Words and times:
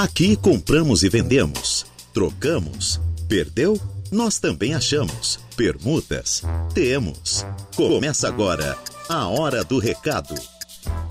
Aqui 0.00 0.36
compramos 0.36 1.02
e 1.02 1.08
vendemos, 1.08 1.84
trocamos, 2.14 3.00
perdeu? 3.28 3.76
Nós 4.12 4.38
também 4.38 4.72
achamos. 4.72 5.40
Permutas? 5.56 6.44
Temos. 6.72 7.44
Começa 7.74 8.28
agora 8.28 8.78
a 9.08 9.26
Hora 9.26 9.64
do 9.64 9.80
Recado. 9.80 10.36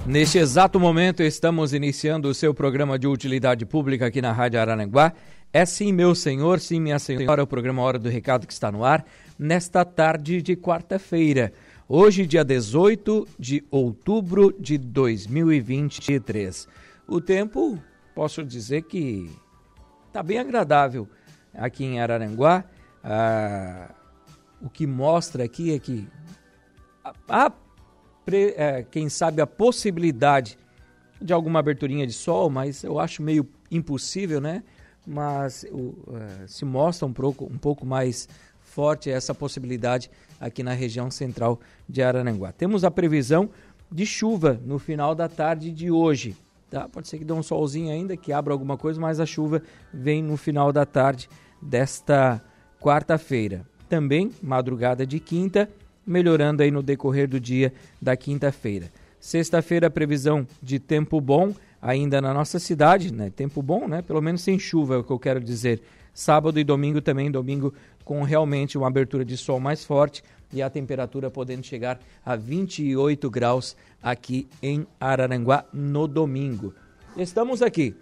Neste 0.05 0.37
exato 0.37 0.79
momento, 0.79 1.21
estamos 1.21 1.73
iniciando 1.73 2.29
o 2.29 2.33
seu 2.33 2.53
programa 2.53 2.97
de 2.97 3.07
utilidade 3.07 3.65
pública 3.65 4.05
aqui 4.05 4.21
na 4.21 4.31
Rádio 4.31 4.61
Araranguá. 4.61 5.11
É 5.51 5.65
sim, 5.65 5.91
meu 5.91 6.15
senhor, 6.15 6.61
sim, 6.61 6.79
minha 6.79 6.97
senhora, 6.97 7.43
o 7.43 7.47
programa 7.47 7.81
Hora 7.81 7.99
do 7.99 8.07
Recado 8.07 8.47
que 8.47 8.53
está 8.53 8.71
no 8.71 8.85
ar, 8.85 9.05
nesta 9.37 9.83
tarde 9.83 10.41
de 10.41 10.55
quarta-feira. 10.55 11.51
Hoje, 11.89 12.25
dia 12.25 12.45
18 12.45 13.27
de 13.37 13.65
outubro 13.69 14.55
de 14.57 14.77
2023. 14.77 16.69
O 17.05 17.19
tempo, 17.19 17.77
posso 18.17 18.43
dizer 18.43 18.81
que 18.81 19.29
está 20.07 20.23
bem 20.23 20.39
agradável 20.39 21.07
aqui 21.53 21.85
em 21.85 22.01
Araranguá. 22.01 22.63
Ah, 23.03 23.93
o 24.59 24.71
que 24.71 24.87
mostra 24.87 25.43
aqui 25.43 25.71
é 25.71 25.77
que 25.77 26.07
há, 27.29 27.51
é, 28.55 28.83
quem 28.89 29.07
sabe, 29.07 29.39
a 29.39 29.45
possibilidade 29.45 30.57
de 31.21 31.31
alguma 31.31 31.59
aberturinha 31.59 32.07
de 32.07 32.13
sol, 32.13 32.49
mas 32.49 32.83
eu 32.83 32.99
acho 32.99 33.21
meio 33.21 33.47
impossível, 33.69 34.41
né? 34.41 34.63
Mas 35.05 35.63
uh, 35.71 36.47
se 36.47 36.65
mostra 36.65 37.05
um 37.05 37.13
pouco, 37.13 37.45
um 37.45 37.57
pouco 37.59 37.85
mais 37.85 38.27
forte 38.61 39.11
essa 39.11 39.35
possibilidade 39.35 40.09
aqui 40.41 40.63
na 40.63 40.73
região 40.73 41.11
central 41.11 41.59
de 41.87 42.01
Araranguá. 42.01 42.51
Temos 42.51 42.83
a 42.83 42.89
previsão 42.89 43.47
de 43.91 44.07
chuva 44.07 44.59
no 44.65 44.79
final 44.79 45.13
da 45.13 45.29
tarde 45.29 45.71
de 45.71 45.91
hoje. 45.91 46.35
Tá? 46.69 46.87
Pode 46.89 47.07
ser 47.07 47.17
que 47.17 47.25
dê 47.25 47.33
um 47.33 47.43
solzinho 47.43 47.91
ainda, 47.91 48.17
que 48.17 48.33
abra 48.33 48.53
alguma 48.53 48.77
coisa, 48.77 48.99
mas 48.99 49.19
a 49.19 49.25
chuva 49.25 49.61
vem 49.93 50.21
no 50.21 50.35
final 50.35 50.71
da 50.71 50.85
tarde 50.85 51.29
desta 51.61 52.43
quarta-feira. 52.79 53.65
Também 53.87 54.31
madrugada 54.41 55.05
de 55.05 55.19
quinta, 55.19 55.69
melhorando 56.05 56.61
aí 56.61 56.71
no 56.71 56.83
decorrer 56.83 57.27
do 57.27 57.39
dia 57.39 57.73
da 58.01 58.17
quinta-feira. 58.17 58.91
Sexta-feira, 59.19 59.89
previsão 59.89 60.45
de 60.61 60.77
tempo 60.79 61.19
bom 61.21 61.53
ainda 61.81 62.21
na 62.21 62.33
nossa 62.33 62.59
cidade, 62.59 63.13
né? 63.13 63.29
Tempo 63.29 63.61
bom, 63.61 63.87
né? 63.87 64.01
Pelo 64.01 64.21
menos 64.21 64.41
sem 64.41 64.59
chuva, 64.59 64.95
é 64.95 64.97
o 64.97 65.03
que 65.03 65.11
eu 65.11 65.19
quero 65.19 65.39
dizer. 65.39 65.81
Sábado 66.13 66.59
e 66.59 66.63
domingo 66.63 67.01
também, 67.01 67.31
domingo 67.31 67.73
com 68.03 68.23
realmente 68.23 68.77
uma 68.77 68.87
abertura 68.87 69.23
de 69.23 69.37
sol 69.37 69.59
mais 69.59 69.83
forte 69.83 70.23
e 70.51 70.61
a 70.61 70.69
temperatura 70.69 71.29
podendo 71.29 71.65
chegar 71.65 71.99
a 72.25 72.35
28 72.35 73.29
graus 73.29 73.75
aqui 74.01 74.47
em 74.61 74.87
Araranguá 74.99 75.65
no 75.73 76.07
domingo. 76.07 76.73
Estamos 77.15 77.61
aqui 77.61 77.95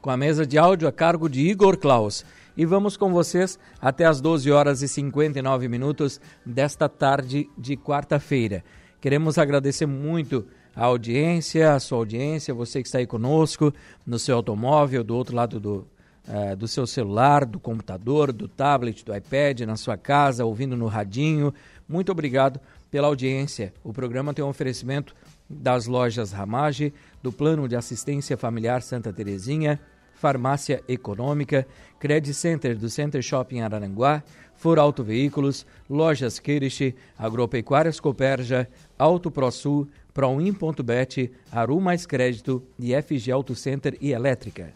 com 0.00 0.10
a 0.10 0.16
mesa 0.16 0.46
de 0.46 0.58
áudio 0.58 0.86
a 0.86 0.92
cargo 0.92 1.28
de 1.28 1.40
Igor 1.40 1.76
Klaus 1.76 2.24
e 2.56 2.64
vamos 2.64 2.96
com 2.96 3.12
vocês 3.12 3.58
até 3.80 4.04
as 4.04 4.20
12 4.20 4.50
horas 4.50 4.82
e 4.82 4.88
59 4.88 5.68
minutos 5.68 6.20
desta 6.44 6.88
tarde 6.88 7.48
de 7.56 7.76
quarta-feira. 7.76 8.64
Queremos 9.00 9.38
agradecer 9.38 9.86
muito 9.86 10.46
a 10.74 10.84
audiência, 10.84 11.74
a 11.74 11.80
sua 11.80 11.98
audiência, 11.98 12.54
você 12.54 12.80
que 12.80 12.88
está 12.88 12.98
aí 12.98 13.06
conosco 13.06 13.72
no 14.06 14.18
seu 14.18 14.36
automóvel, 14.36 15.02
do 15.02 15.16
outro 15.16 15.34
lado 15.34 15.58
do, 15.58 15.86
uh, 16.28 16.54
do 16.54 16.68
seu 16.68 16.86
celular, 16.86 17.44
do 17.44 17.58
computador, 17.58 18.32
do 18.32 18.46
tablet, 18.46 19.04
do 19.04 19.14
iPad, 19.14 19.60
na 19.60 19.76
sua 19.76 19.96
casa, 19.96 20.44
ouvindo 20.44 20.76
no 20.76 20.86
radinho. 20.86 21.52
Muito 21.88 22.12
obrigado 22.12 22.60
pela 22.90 23.08
audiência. 23.08 23.72
O 23.82 23.92
programa 23.92 24.34
tem 24.34 24.44
um 24.44 24.48
oferecimento 24.48 25.14
das 25.48 25.86
lojas 25.86 26.32
Ramage, 26.32 26.92
do 27.22 27.32
Plano 27.32 27.66
de 27.66 27.76
Assistência 27.76 28.36
Familiar 28.36 28.82
Santa 28.82 29.12
Terezinha, 29.12 29.80
Farmácia 30.14 30.82
Econômica, 30.88 31.66
Credit 31.98 32.34
Center 32.34 32.76
do 32.76 32.90
Center 32.90 33.22
Shopping 33.22 33.60
Araranguá, 33.60 34.22
For 34.56 34.78
Auto 34.78 35.04
Veículos, 35.04 35.64
Lojas 35.88 36.38
Queirish, 36.38 36.94
Agropecuárias 37.16 38.00
Coperja, 38.00 38.68
Auto 38.98 39.30
ProSul, 39.30 39.88
Proin.bet, 40.12 41.30
Aru 41.52 41.80
Mais 41.80 42.04
Crédito 42.04 42.62
e 42.78 42.92
FG 43.00 43.30
Auto 43.30 43.54
Center 43.54 43.96
e 44.00 44.10
Elétrica. 44.10 44.74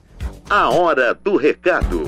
A 0.54 0.68
hora 0.68 1.14
do 1.14 1.38
recado. 1.38 2.02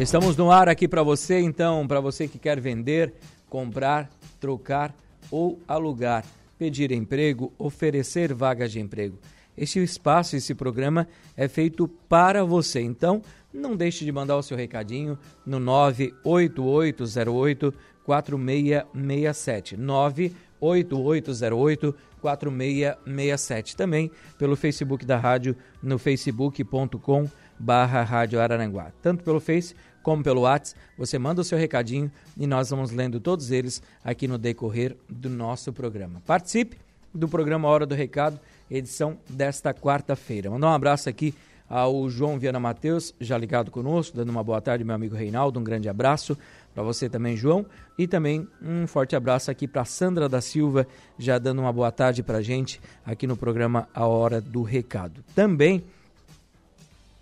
Estamos 0.00 0.34
no 0.34 0.50
ar 0.50 0.66
aqui 0.66 0.88
para 0.88 1.02
você, 1.02 1.40
então, 1.40 1.86
para 1.86 2.00
você 2.00 2.26
que 2.26 2.38
quer 2.38 2.58
vender, 2.58 3.12
comprar, 3.50 4.08
trocar 4.40 4.94
ou 5.30 5.60
alugar, 5.68 6.24
pedir 6.58 6.90
emprego, 6.90 7.52
oferecer 7.58 8.32
vagas 8.32 8.72
de 8.72 8.80
emprego. 8.80 9.18
Este 9.58 9.78
espaço, 9.82 10.36
esse 10.36 10.54
programa 10.54 11.06
é 11.36 11.46
feito 11.46 11.86
para 12.08 12.42
você. 12.42 12.80
Então, 12.80 13.20
não 13.52 13.76
deixe 13.76 14.06
de 14.06 14.12
mandar 14.12 14.38
o 14.38 14.42
seu 14.42 14.56
recadinho 14.56 15.18
no 15.44 15.60
98808 15.60 17.74
4667. 18.06 19.76
98808 19.76 21.94
4667. 22.24 23.76
Também 23.76 24.10
pelo 24.38 24.56
Facebook 24.56 25.04
da 25.04 25.18
rádio 25.18 25.54
no 25.82 25.98
facebook.com 25.98 27.28
barra 27.58 28.02
Rádio 28.02 28.40
Araranguá. 28.40 28.90
Tanto 29.02 29.22
pelo 29.22 29.38
Face 29.38 29.74
como 30.02 30.22
pelo 30.22 30.42
WhatsApp, 30.42 30.80
você 30.98 31.18
manda 31.18 31.42
o 31.42 31.44
seu 31.44 31.58
recadinho 31.58 32.10
e 32.36 32.46
nós 32.46 32.70
vamos 32.70 32.90
lendo 32.90 33.20
todos 33.20 33.50
eles 33.50 33.82
aqui 34.02 34.26
no 34.26 34.38
decorrer 34.38 34.96
do 35.08 35.28
nosso 35.28 35.72
programa. 35.72 36.22
Participe 36.26 36.78
do 37.14 37.28
programa 37.28 37.68
Hora 37.68 37.86
do 37.86 37.94
Recado 37.94 38.40
edição 38.70 39.18
desta 39.28 39.72
quarta-feira. 39.72 40.50
Mandar 40.50 40.68
um 40.68 40.74
abraço 40.74 41.08
aqui 41.08 41.34
ao 41.68 42.08
João 42.08 42.38
Viana 42.38 42.60
Matheus, 42.60 43.14
já 43.20 43.36
ligado 43.38 43.70
conosco, 43.70 44.16
dando 44.16 44.30
uma 44.30 44.44
boa 44.44 44.60
tarde, 44.60 44.84
meu 44.84 44.94
amigo 44.94 45.14
Reinaldo, 45.14 45.58
um 45.60 45.64
grande 45.64 45.88
abraço 45.88 46.36
para 46.74 46.82
você 46.82 47.08
também, 47.08 47.36
João, 47.36 47.64
e 47.96 48.08
também 48.08 48.48
um 48.60 48.86
forte 48.86 49.14
abraço 49.14 49.50
aqui 49.50 49.68
para 49.68 49.84
Sandra 49.84 50.28
da 50.28 50.40
Silva, 50.40 50.86
já 51.16 51.38
dando 51.38 51.60
uma 51.60 51.72
boa 51.72 51.92
tarde 51.92 52.22
para 52.22 52.42
gente 52.42 52.80
aqui 53.06 53.26
no 53.26 53.36
programa 53.36 53.88
A 53.94 54.06
Hora 54.06 54.40
do 54.40 54.62
Recado. 54.62 55.24
Também, 55.36 55.84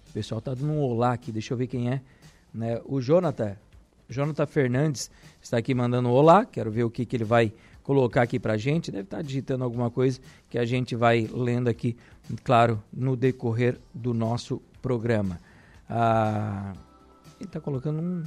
o 0.08 0.12
pessoal 0.14 0.40
tá 0.40 0.54
dando 0.54 0.72
um 0.72 0.80
olá 0.80 1.12
aqui, 1.12 1.30
deixa 1.30 1.52
eu 1.52 1.58
ver 1.58 1.66
quem 1.66 1.90
é, 1.90 2.00
né? 2.52 2.80
O 2.86 3.00
Jonathan, 3.00 3.54
Jonathan 4.08 4.46
Fernandes 4.46 5.10
está 5.42 5.58
aqui 5.58 5.74
mandando 5.74 6.08
um 6.08 6.12
olá, 6.12 6.46
quero 6.46 6.70
ver 6.70 6.84
o 6.84 6.90
que, 6.90 7.04
que 7.04 7.14
ele 7.14 7.24
vai 7.24 7.52
colocar 7.82 8.22
aqui 8.22 8.38
para 8.38 8.56
gente. 8.56 8.90
Deve 8.90 9.04
estar 9.04 9.18
tá 9.18 9.22
digitando 9.22 9.64
alguma 9.64 9.90
coisa 9.90 10.18
que 10.48 10.58
a 10.58 10.64
gente 10.64 10.96
vai 10.96 11.28
lendo 11.30 11.68
aqui, 11.68 11.96
claro, 12.42 12.82
no 12.92 13.16
decorrer 13.16 13.78
do 13.92 14.14
nosso 14.14 14.62
programa. 14.80 15.38
Ah, 15.88 16.72
ele 17.38 17.48
está 17.48 17.60
colocando 17.60 18.00
um, 18.00 18.22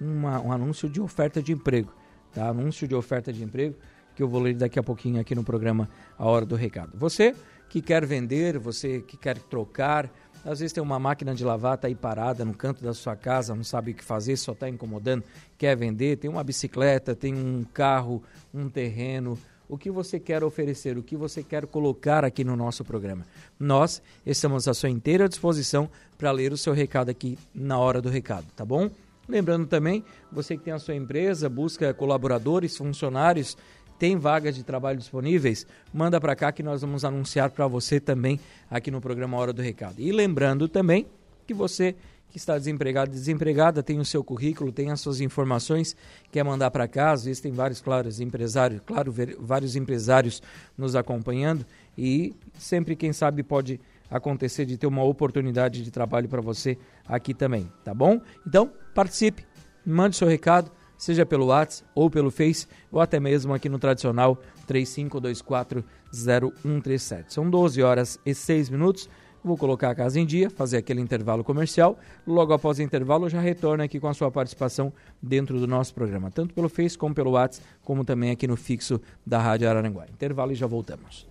uma, 0.00 0.40
um 0.40 0.52
anúncio 0.52 0.88
de 0.88 1.00
oferta 1.00 1.42
de 1.42 1.52
emprego. 1.52 1.92
Tá? 2.32 2.48
Anúncio 2.48 2.86
de 2.88 2.94
oferta 2.94 3.32
de 3.32 3.42
emprego 3.42 3.74
que 4.14 4.22
eu 4.22 4.28
vou 4.28 4.40
ler 4.40 4.54
daqui 4.54 4.78
a 4.78 4.82
pouquinho 4.82 5.20
aqui 5.20 5.34
no 5.34 5.44
programa 5.44 5.88
A 6.18 6.26
Hora 6.26 6.44
do 6.44 6.56
Recado. 6.56 6.92
Você 6.94 7.34
que 7.68 7.80
quer 7.80 8.04
vender, 8.04 8.58
você 8.58 9.00
que 9.00 9.16
quer 9.16 9.38
trocar, 9.38 10.10
às 10.44 10.58
vezes 10.58 10.72
tem 10.72 10.82
uma 10.82 10.98
máquina 10.98 11.34
de 11.34 11.44
lavar, 11.44 11.74
está 11.74 11.86
aí 11.86 11.94
parada 11.94 12.44
no 12.44 12.54
canto 12.54 12.82
da 12.82 12.92
sua 12.92 13.14
casa, 13.14 13.54
não 13.54 13.62
sabe 13.62 13.92
o 13.92 13.94
que 13.94 14.02
fazer, 14.02 14.36
só 14.36 14.52
está 14.52 14.68
incomodando, 14.68 15.22
quer 15.56 15.76
vender, 15.76 16.16
tem 16.16 16.30
uma 16.30 16.42
bicicleta, 16.42 17.14
tem 17.14 17.34
um 17.34 17.64
carro, 17.72 18.22
um 18.52 18.68
terreno, 18.68 19.38
o 19.68 19.78
que 19.78 19.90
você 19.90 20.18
quer 20.18 20.42
oferecer, 20.42 20.98
o 20.98 21.02
que 21.02 21.16
você 21.16 21.44
quer 21.44 21.64
colocar 21.66 22.24
aqui 22.24 22.42
no 22.42 22.56
nosso 22.56 22.84
programa. 22.84 23.24
Nós 23.58 24.02
estamos 24.26 24.66
à 24.66 24.74
sua 24.74 24.90
inteira 24.90 25.28
disposição 25.28 25.88
para 26.18 26.32
ler 26.32 26.52
o 26.52 26.56
seu 26.56 26.72
recado 26.72 27.08
aqui 27.08 27.38
na 27.54 27.78
hora 27.78 28.02
do 28.02 28.08
recado, 28.08 28.46
tá 28.56 28.64
bom? 28.64 28.90
Lembrando 29.30 29.64
também, 29.64 30.04
você 30.32 30.56
que 30.56 30.64
tem 30.64 30.72
a 30.72 30.78
sua 30.80 30.96
empresa, 30.96 31.48
busca 31.48 31.94
colaboradores, 31.94 32.76
funcionários, 32.76 33.56
tem 33.96 34.16
vagas 34.16 34.56
de 34.56 34.64
trabalho 34.64 34.98
disponíveis, 34.98 35.64
manda 35.94 36.20
para 36.20 36.34
cá 36.34 36.50
que 36.50 36.64
nós 36.64 36.80
vamos 36.80 37.04
anunciar 37.04 37.48
para 37.50 37.68
você 37.68 38.00
também 38.00 38.40
aqui 38.68 38.90
no 38.90 39.00
programa 39.00 39.36
Hora 39.36 39.52
do 39.52 39.62
Recado. 39.62 40.00
E 40.00 40.10
lembrando 40.10 40.66
também 40.66 41.06
que 41.46 41.54
você 41.54 41.94
que 42.28 42.38
está 42.38 42.58
desempregado, 42.58 43.10
desempregada, 43.10 43.82
tem 43.82 44.00
o 44.00 44.04
seu 44.04 44.24
currículo, 44.24 44.72
tem 44.72 44.90
as 44.90 45.00
suas 45.00 45.20
informações, 45.20 45.96
quer 46.30 46.44
mandar 46.44 46.70
para 46.72 46.88
cá, 46.88 47.12
às 47.12 47.24
vezes 47.24 47.40
tem 47.40 47.52
vários, 47.52 47.80
claros, 47.80 48.20
empresários, 48.20 48.80
claro, 48.84 49.14
vários 49.38 49.76
empresários 49.76 50.42
nos 50.76 50.96
acompanhando 50.96 51.64
e 51.96 52.34
sempre, 52.58 52.96
quem 52.96 53.12
sabe, 53.12 53.42
pode 53.42 53.80
acontecer 54.10 54.66
de 54.66 54.76
ter 54.76 54.86
uma 54.86 55.04
oportunidade 55.04 55.82
de 55.82 55.90
trabalho 55.90 56.28
para 56.28 56.40
você 56.40 56.76
aqui 57.06 57.32
também, 57.32 57.70
tá 57.84 57.94
bom? 57.94 58.20
Então, 58.46 58.70
participe, 58.94 59.46
mande 59.86 60.16
seu 60.16 60.28
recado, 60.28 60.70
seja 60.98 61.24
pelo 61.24 61.46
WhatsApp 61.46 61.88
ou 61.94 62.10
pelo 62.10 62.30
Face, 62.30 62.66
ou 62.90 63.00
até 63.00 63.20
mesmo 63.20 63.54
aqui 63.54 63.68
no 63.68 63.78
tradicional 63.78 64.36
35240137. 64.68 67.26
São 67.28 67.48
12 67.48 67.82
horas 67.82 68.18
e 68.26 68.34
6 68.34 68.68
minutos. 68.68 69.08
Vou 69.42 69.56
colocar 69.56 69.88
a 69.88 69.94
casa 69.94 70.20
em 70.20 70.26
dia, 70.26 70.50
fazer 70.50 70.76
aquele 70.76 71.00
intervalo 71.00 71.42
comercial. 71.42 71.98
Logo 72.26 72.52
após 72.52 72.78
o 72.78 72.82
intervalo, 72.82 73.24
eu 73.24 73.30
já 73.30 73.40
retorno 73.40 73.82
aqui 73.82 73.98
com 73.98 74.08
a 74.08 74.12
sua 74.12 74.30
participação 74.30 74.92
dentro 75.22 75.58
do 75.58 75.66
nosso 75.66 75.94
programa, 75.94 76.30
tanto 76.30 76.52
pelo 76.52 76.68
Face 76.68 76.98
como 76.98 77.14
pelo 77.14 77.30
WhatsApp, 77.30 77.66
como 77.82 78.04
também 78.04 78.30
aqui 78.30 78.46
no 78.46 78.56
fixo 78.56 79.00
da 79.26 79.38
Rádio 79.38 79.70
Araranguá. 79.70 80.04
Intervalo 80.12 80.52
e 80.52 80.54
já 80.54 80.66
voltamos. 80.66 81.26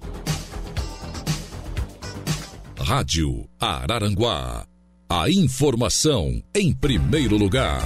Rádio 2.89 3.47
Araranguá. 3.59 4.65
A 5.07 5.29
informação 5.29 6.41
em 6.55 6.73
primeiro 6.73 7.37
lugar. 7.37 7.79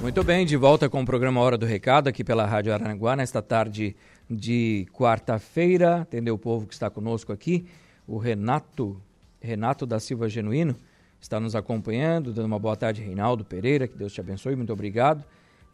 Muito 0.00 0.22
bem, 0.22 0.46
de 0.46 0.56
volta 0.56 0.88
com 0.88 1.02
o 1.02 1.04
programa 1.04 1.40
Hora 1.40 1.58
do 1.58 1.66
Recado 1.66 2.06
aqui 2.06 2.22
pela 2.22 2.46
Rádio 2.46 2.72
Araranguá 2.72 3.16
nesta 3.16 3.42
tarde 3.42 3.96
de 4.30 4.86
quarta-feira. 4.92 6.02
Atender 6.02 6.30
o 6.30 6.38
povo 6.38 6.68
que 6.68 6.74
está 6.74 6.88
conosco 6.88 7.32
aqui, 7.32 7.66
o 8.06 8.18
Renato, 8.18 9.02
Renato 9.40 9.84
da 9.84 9.98
Silva 9.98 10.28
Genuíno, 10.28 10.76
está 11.20 11.40
nos 11.40 11.56
acompanhando, 11.56 12.32
dando 12.32 12.46
uma 12.46 12.58
boa 12.60 12.76
tarde, 12.76 13.02
Reinaldo 13.02 13.44
Pereira, 13.44 13.88
que 13.88 13.96
Deus 13.98 14.12
te 14.12 14.20
abençoe, 14.20 14.54
muito 14.54 14.72
obrigado. 14.72 15.24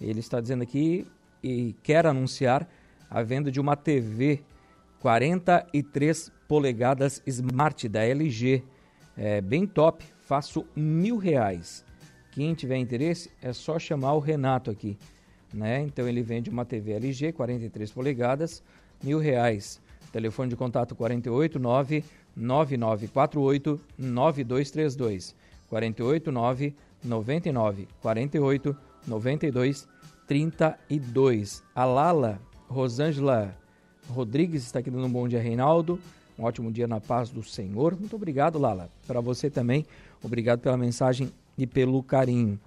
Ele 0.01 0.19
está 0.19 0.41
dizendo 0.41 0.63
aqui 0.63 1.07
e 1.43 1.77
quer 1.83 2.07
anunciar 2.07 2.67
a 3.11 3.23
venda 3.23 3.51
de 3.51 3.61
uma 3.61 3.77
TV 3.77 4.43
43 5.01 6.33
polegadas 6.49 7.23
Smart 7.27 7.89
da 7.89 8.05
LG, 8.05 8.63
é, 9.17 9.41
bem 9.41 9.67
top, 9.67 10.05
faço 10.21 10.67
mil 10.75 11.17
reais. 11.17 11.85
Quem 12.33 12.55
tiver 12.55 12.77
interesse 12.77 13.31
é 13.43 13.53
só 13.53 13.79
chamar 13.79 14.13
o 14.15 14.19
Renato 14.19 14.71
aqui, 14.71 14.97
né? 15.53 15.83
Então 15.83 16.07
ele 16.07 16.23
vende 16.23 16.51
uma 16.51 16.65
TV 16.65 16.93
LG 16.93 17.33
43 17.33 17.91
polegadas, 17.91 18.63
mil 19.03 19.19
reais. 19.19 19.81
Telefone 20.13 20.51
de 20.51 20.57
contato 20.57 20.95
489 20.95 22.05
9948 22.37 23.81
9232 23.99 25.35
489 25.69 26.75
99 27.05 27.89
48 28.01 28.77
92 29.07 29.89
32. 30.27 31.65
A 31.75 31.85
Lala 31.85 32.41
Rosângela 32.69 33.57
Rodrigues 34.09 34.65
está 34.65 34.79
aqui 34.79 34.91
dando 34.91 35.07
um 35.07 35.11
bom 35.11 35.27
dia, 35.27 35.41
Reinaldo. 35.41 35.99
Um 36.39 36.45
ótimo 36.45 36.71
dia 36.71 36.87
na 36.87 37.01
paz 37.01 37.31
do 37.31 37.43
Senhor. 37.43 37.99
Muito 37.99 38.15
obrigado, 38.15 38.59
Lala. 38.59 38.91
Para 39.07 39.21
você 39.21 39.51
também, 39.51 39.85
obrigado 40.23 40.61
pela 40.61 40.77
mensagem 40.77 41.33
e 41.57 41.67
pelo 41.67 42.03
carinho. 42.03 42.61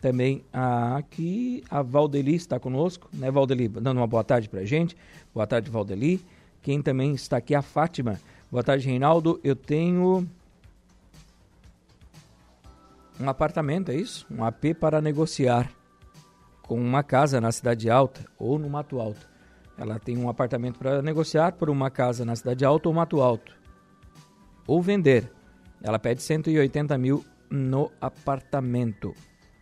Também 0.00 0.44
aqui 0.52 1.62
a 1.68 1.82
Valdeli 1.82 2.36
está 2.36 2.58
conosco, 2.58 3.08
né, 3.12 3.30
Valdeli? 3.30 3.68
Dando 3.68 3.98
uma 3.98 4.06
boa 4.06 4.24
tarde 4.24 4.48
para 4.48 4.64
gente. 4.64 4.96
Boa 5.34 5.46
tarde, 5.46 5.70
Valdeli. 5.70 6.24
Quem 6.62 6.80
também 6.80 7.12
está 7.12 7.36
aqui, 7.36 7.54
a 7.54 7.62
Fátima. 7.62 8.20
Boa 8.50 8.62
tarde, 8.62 8.86
Reinaldo. 8.86 9.40
Eu 9.42 9.56
tenho 9.56 10.26
um 13.20 13.28
apartamento, 13.28 13.90
é 13.90 13.96
isso? 13.96 14.24
Um 14.30 14.44
AP 14.44 14.74
para 14.78 15.00
negociar 15.00 15.70
com 16.62 16.80
uma 16.80 17.02
casa 17.02 17.40
na 17.40 17.50
Cidade 17.50 17.90
Alta 17.90 18.24
ou 18.38 18.58
no 18.58 18.70
Mato 18.70 19.00
Alto. 19.00 19.37
Ela 19.78 19.98
tem 20.00 20.18
um 20.18 20.28
apartamento 20.28 20.78
para 20.78 21.00
negociar 21.00 21.52
por 21.52 21.70
uma 21.70 21.88
casa 21.88 22.24
na 22.24 22.34
Cidade 22.34 22.64
Alta 22.64 22.88
ou 22.88 22.94
Mato 22.94 23.20
Alto. 23.20 23.56
Ou 24.66 24.82
vender. 24.82 25.30
Ela 25.80 26.00
pede 26.00 26.20
180 26.20 26.98
mil 26.98 27.24
no 27.48 27.88
apartamento. 28.00 29.14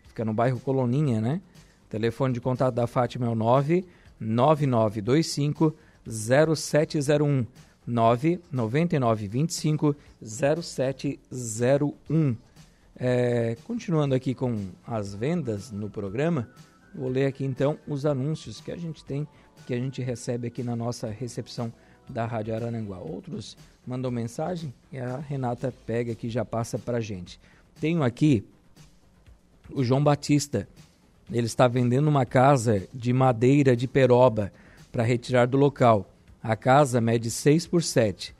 Fica 0.07 0.25
no 0.25 0.33
bairro 0.33 0.59
Coloninha, 0.59 1.21
né? 1.21 1.39
Telefone 1.87 2.33
de 2.33 2.41
contato 2.41 2.73
da 2.73 2.87
Fátima 2.87 3.27
é 3.27 3.29
o 3.29 3.35
99925 3.35 5.75
0701 6.09 7.45
99925 7.85 9.95
0701. 10.19 12.35
É, 12.99 13.55
continuando 13.63 14.15
aqui 14.15 14.33
com 14.33 14.57
as 14.85 15.13
vendas 15.13 15.71
no 15.71 15.87
programa, 15.87 16.49
Vou 16.97 17.09
ler 17.09 17.27
aqui 17.27 17.45
então 17.45 17.77
os 17.87 18.07
anúncios 18.07 18.59
que 18.59 18.71
a 18.71 18.75
gente 18.75 19.05
tem, 19.05 19.27
que 19.67 19.73
a 19.73 19.77
gente 19.77 20.01
recebe 20.01 20.47
aqui 20.47 20.63
na 20.63 20.77
nossa 20.77 21.09
recepção 21.09 21.73
da 22.07 22.25
Rádio 22.25 22.55
Arananguá. 22.55 22.99
Outros 22.99 23.57
mandam 23.85 24.09
mensagem 24.09 24.73
e 24.93 24.97
a 24.97 25.17
Renata 25.17 25.73
pega 25.85 26.13
aqui 26.13 26.27
e 26.27 26.29
já 26.29 26.45
passa 26.45 26.79
para 26.79 26.99
a 26.99 27.01
gente. 27.01 27.37
Tenho 27.77 28.01
aqui 28.01 28.45
o 29.69 29.83
João 29.83 30.01
Batista. 30.01 30.65
Ele 31.29 31.47
está 31.47 31.67
vendendo 31.67 32.07
uma 32.07 32.25
casa 32.25 32.87
de 32.93 33.11
madeira 33.11 33.75
de 33.75 33.89
peroba 33.89 34.53
para 34.89 35.03
retirar 35.03 35.45
do 35.47 35.57
local. 35.57 36.09
A 36.41 36.55
casa 36.55 37.01
mede 37.01 37.29
6 37.29 37.67
por 37.67 37.83
7. 37.83 38.33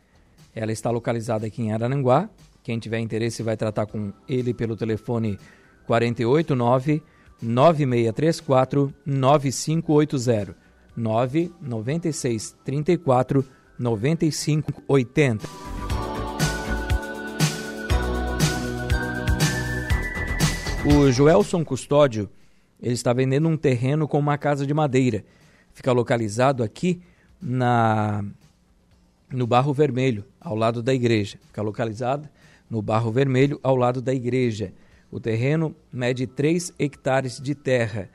Ela 0.55 0.71
está 0.71 0.89
localizada 0.89 1.45
aqui 1.45 1.61
em 1.61 1.73
Arananguá. 1.73 2.29
Quem 2.63 2.79
tiver 2.79 2.99
interesse 2.99 3.43
vai 3.43 3.57
tratar 3.57 3.85
com 3.85 4.13
ele 4.29 4.53
pelo 4.53 4.77
telefone 4.77 5.37
489 5.85 7.03
9634 7.41 8.93
9580 9.05 10.66
996 10.97 12.57
34 12.65 13.45
9580. 13.77 15.47
O 20.83 21.11
Joelson 21.11 21.63
Custódio, 21.63 22.29
ele 22.81 22.93
está 22.93 23.13
vendendo 23.13 23.47
um 23.47 23.55
terreno 23.55 24.07
com 24.07 24.17
uma 24.17 24.37
casa 24.37 24.65
de 24.65 24.73
madeira. 24.73 25.23
Fica 25.73 25.91
localizado 25.91 26.63
aqui 26.63 27.01
na 27.39 28.25
no 29.29 29.45
Barro 29.45 29.73
Vermelho, 29.73 30.25
ao 30.39 30.55
lado 30.55 30.81
da 30.81 30.93
igreja. 30.93 31.37
Fica 31.47 31.61
localizado 31.61 32.27
no 32.69 32.81
Barro 32.81 33.11
Vermelho, 33.11 33.59
ao 33.61 33.75
lado 33.75 34.01
da 34.01 34.13
igreja. 34.13 34.73
O 35.11 35.19
terreno 35.19 35.75
mede 35.91 36.25
3 36.25 36.73
hectares 36.79 37.39
de 37.39 37.53
terra. 37.53 38.09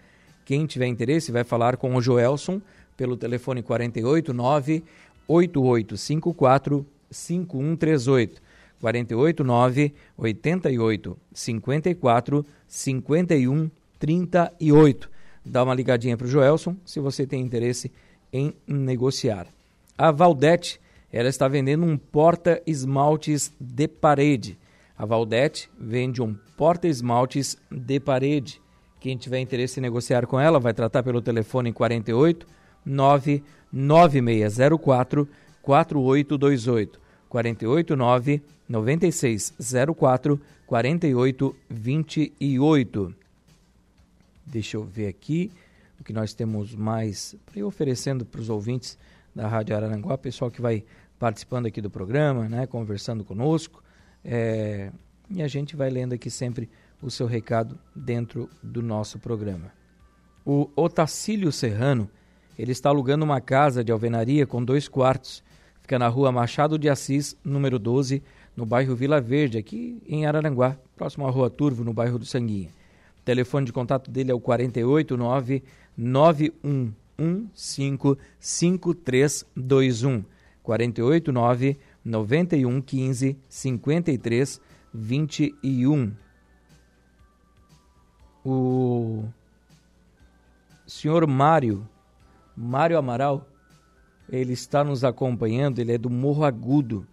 Quem 0.44 0.66
tiver 0.66 0.86
interesse 0.86 1.30
vai 1.30 1.44
falar 1.44 1.76
com 1.76 1.94
o 1.94 2.02
Joelson 2.02 2.60
pelo 2.96 3.16
telefone 3.16 3.62
489 3.62 4.82
8854 5.28 6.86
5138. 7.10 8.42
489 8.80 9.94
88 10.16 11.18
54 11.32 12.46
51 12.66 13.70
38. 13.98 15.10
Dá 15.44 15.62
uma 15.62 15.74
ligadinha 15.74 16.16
para 16.16 16.26
o 16.26 16.30
Joelson 16.30 16.76
se 16.84 16.98
você 16.98 17.26
tem 17.26 17.40
interesse 17.40 17.92
em 18.32 18.54
negociar. 18.66 19.46
A 19.96 20.10
Valdete, 20.10 20.80
ela 21.12 21.28
está 21.28 21.46
vendendo 21.46 21.84
um 21.84 21.96
porta-esmaltes 21.96 23.52
de 23.60 23.86
parede. 23.86 24.58
A 24.96 25.04
Valdete 25.04 25.70
vende 25.78 26.22
um 26.22 26.34
porta-esmaltes 26.56 27.56
de 27.70 28.00
parede. 28.00 28.60
Quem 29.02 29.16
tiver 29.16 29.40
interesse 29.40 29.80
em 29.80 29.82
negociar 29.82 30.28
com 30.28 30.38
ela 30.38 30.60
vai 30.60 30.72
tratar 30.72 31.02
pelo 31.02 31.20
telefone 31.20 31.72
48 31.72 32.46
99604 32.86 35.28
4828 35.60 37.00
489 37.28 38.42
9604 38.68 40.40
4828. 40.64 43.14
Deixa 44.46 44.76
eu 44.76 44.84
ver 44.84 45.08
aqui 45.08 45.50
o 46.00 46.04
que 46.04 46.12
nós 46.12 46.32
temos 46.32 46.72
mais 46.72 47.34
para 47.44 47.58
ir 47.58 47.64
oferecendo 47.64 48.24
para 48.24 48.40
os 48.40 48.48
ouvintes 48.48 48.96
da 49.34 49.48
Rádio 49.48 49.74
Araranguá, 49.74 50.16
pessoal 50.16 50.48
que 50.48 50.62
vai 50.62 50.84
participando 51.18 51.66
aqui 51.66 51.80
do 51.80 51.90
programa, 51.90 52.48
né, 52.48 52.68
conversando 52.68 53.24
conosco. 53.24 53.82
É, 54.24 54.92
e 55.28 55.42
a 55.42 55.48
gente 55.48 55.74
vai 55.74 55.90
lendo 55.90 56.12
aqui 56.12 56.30
sempre 56.30 56.70
o 57.02 57.10
seu 57.10 57.26
recado 57.26 57.78
dentro 57.94 58.48
do 58.62 58.80
nosso 58.80 59.18
programa. 59.18 59.72
O 60.46 60.70
Otacílio 60.74 61.52
Serrano, 61.52 62.08
ele 62.58 62.72
está 62.72 62.88
alugando 62.88 63.24
uma 63.24 63.40
casa 63.40 63.84
de 63.84 63.92
alvenaria 63.92 64.46
com 64.46 64.64
dois 64.64 64.88
quartos. 64.88 65.42
Fica 65.80 65.98
na 65.98 66.08
rua 66.08 66.30
Machado 66.30 66.78
de 66.78 66.88
Assis, 66.88 67.36
número 67.44 67.78
12, 67.78 68.22
no 68.56 68.64
bairro 68.64 68.94
Vila 68.94 69.20
Verde, 69.20 69.58
aqui 69.58 70.00
em 70.06 70.26
Araranguá, 70.26 70.76
próximo 70.96 71.26
à 71.26 71.30
rua 71.30 71.50
Turvo, 71.50 71.84
no 71.84 71.92
bairro 71.92 72.18
do 72.18 72.24
Sanguinha. 72.24 72.70
O 73.20 73.24
telefone 73.24 73.66
de 73.66 73.72
contato 73.72 74.10
dele 74.10 74.30
é 74.30 74.34
o 74.34 74.40
489 74.40 75.62
9115 75.96 78.18
5321. 78.40 80.24
489 80.62 81.78
91 82.04 82.80
15 82.80 83.36
53 83.48 84.60
21. 84.94 86.12
O 88.44 89.24
senhor 90.86 91.26
Mário, 91.26 91.88
Mário 92.56 92.98
Amaral, 92.98 93.46
ele 94.28 94.52
está 94.52 94.82
nos 94.82 95.04
acompanhando, 95.04 95.78
ele 95.78 95.92
é 95.92 95.98
do 95.98 96.10
Morro 96.10 96.44
Agudo. 96.44 97.06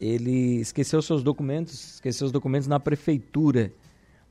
Ele 0.00 0.60
esqueceu 0.60 1.00
seus 1.00 1.22
documentos, 1.22 1.94
esqueceu 1.94 2.26
os 2.26 2.32
documentos 2.32 2.68
na 2.68 2.78
prefeitura. 2.78 3.72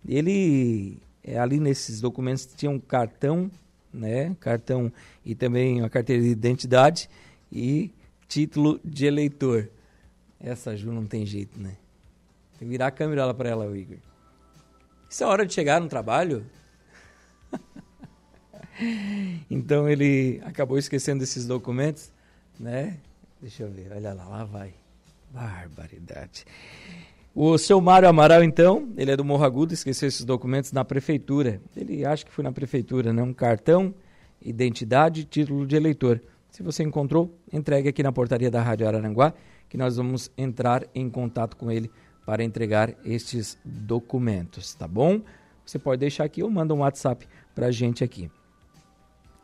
Ele 0.08 0.98
é, 1.24 1.39
ali 1.39 1.60
nesses 1.60 2.01
documentos 2.01 2.46
tinha 2.46 2.70
um 2.70 2.80
cartão, 2.80 3.50
né? 3.94 4.36
Cartão 4.39 4.92
e 5.25 5.34
também 5.34 5.82
uma 5.82 5.89
carteira 5.89 6.22
de 6.22 6.30
identidade 6.30 7.10
e 7.51 7.92
título 8.27 8.80
de 8.84 9.06
eleitor. 9.06 9.70
Essa 10.39 10.75
Ju 10.75 10.92
não 10.92 11.06
tem 11.06 11.25
jeito, 11.25 11.60
né? 11.60 11.77
Tem 12.60 12.68
que 12.68 12.72
virar 12.72 12.88
a 12.88 12.92
câmera 12.92 13.25
lá 13.25 13.34
para 13.34 13.50
ela, 13.50 13.65
Igor. 13.77 13.98
Isso 15.13 15.24
é 15.24 15.27
hora 15.27 15.46
de 15.46 15.53
chegar 15.53 15.79
no 15.79 15.88
trabalho? 15.88 16.43
Então 19.48 19.88
ele 19.88 20.41
acabou 20.43 20.79
esquecendo 20.79 21.24
esses 21.24 21.46
documentos, 21.46 22.12
né? 22.60 22.98
Deixa 23.39 23.62
eu 23.62 23.70
ver, 23.70 23.91
olha 23.96 24.12
lá, 24.12 24.27
lá 24.27 24.43
vai. 24.43 24.74
Barbaridade. 25.29 26.43
O 27.36 27.55
seu 27.60 27.79
Mário 27.79 28.10
Amaral, 28.10 28.43
então, 28.43 28.91
ele 28.98 29.12
é 29.12 29.15
do 29.15 29.24
Morro 29.24 29.43
Agudo, 29.43 29.75
esqueceu 29.75 30.08
esses 30.08 30.25
documentos 30.25 30.72
na 30.72 30.84
prefeitura. 30.84 31.62
Ele 31.77 32.03
acha 32.03 32.25
que 32.25 32.32
foi 32.32 32.43
na 32.43 32.51
prefeitura, 32.51 33.13
né? 33.13 33.22
Um 33.22 33.34
cartão, 33.36 33.93
identidade, 34.41 35.25
título 35.25 35.67
de 35.67 35.75
eleitor. 35.75 36.20
Se 36.50 36.63
você 36.63 36.82
encontrou, 36.82 37.38
entregue 37.51 37.89
aqui 37.89 38.01
na 38.01 38.12
portaria 38.12 38.50
da 38.50 38.63
Rádio 38.63 38.88
Araranguá, 38.88 39.36
que 39.70 39.77
nós 39.77 39.96
vamos 39.96 40.32
entrar 40.36 40.84
em 40.96 41.08
contato 41.08 41.55
com 41.55 41.72
ele 41.72 41.91
para 42.25 42.44
entregar 42.44 42.94
estes 43.03 43.58
documentos, 43.63 44.74
tá 44.75 44.88
bom? 44.88 45.22
Você 45.65 45.80
pode 45.80 46.00
deixar 46.00 46.24
aqui 46.24 46.44
ou 46.44 46.50
manda 46.50 46.74
um 46.74 46.80
WhatsApp 46.80 47.27
para 47.53 47.68
a 47.68 47.72
gente 47.72 48.03
aqui. 48.03 48.30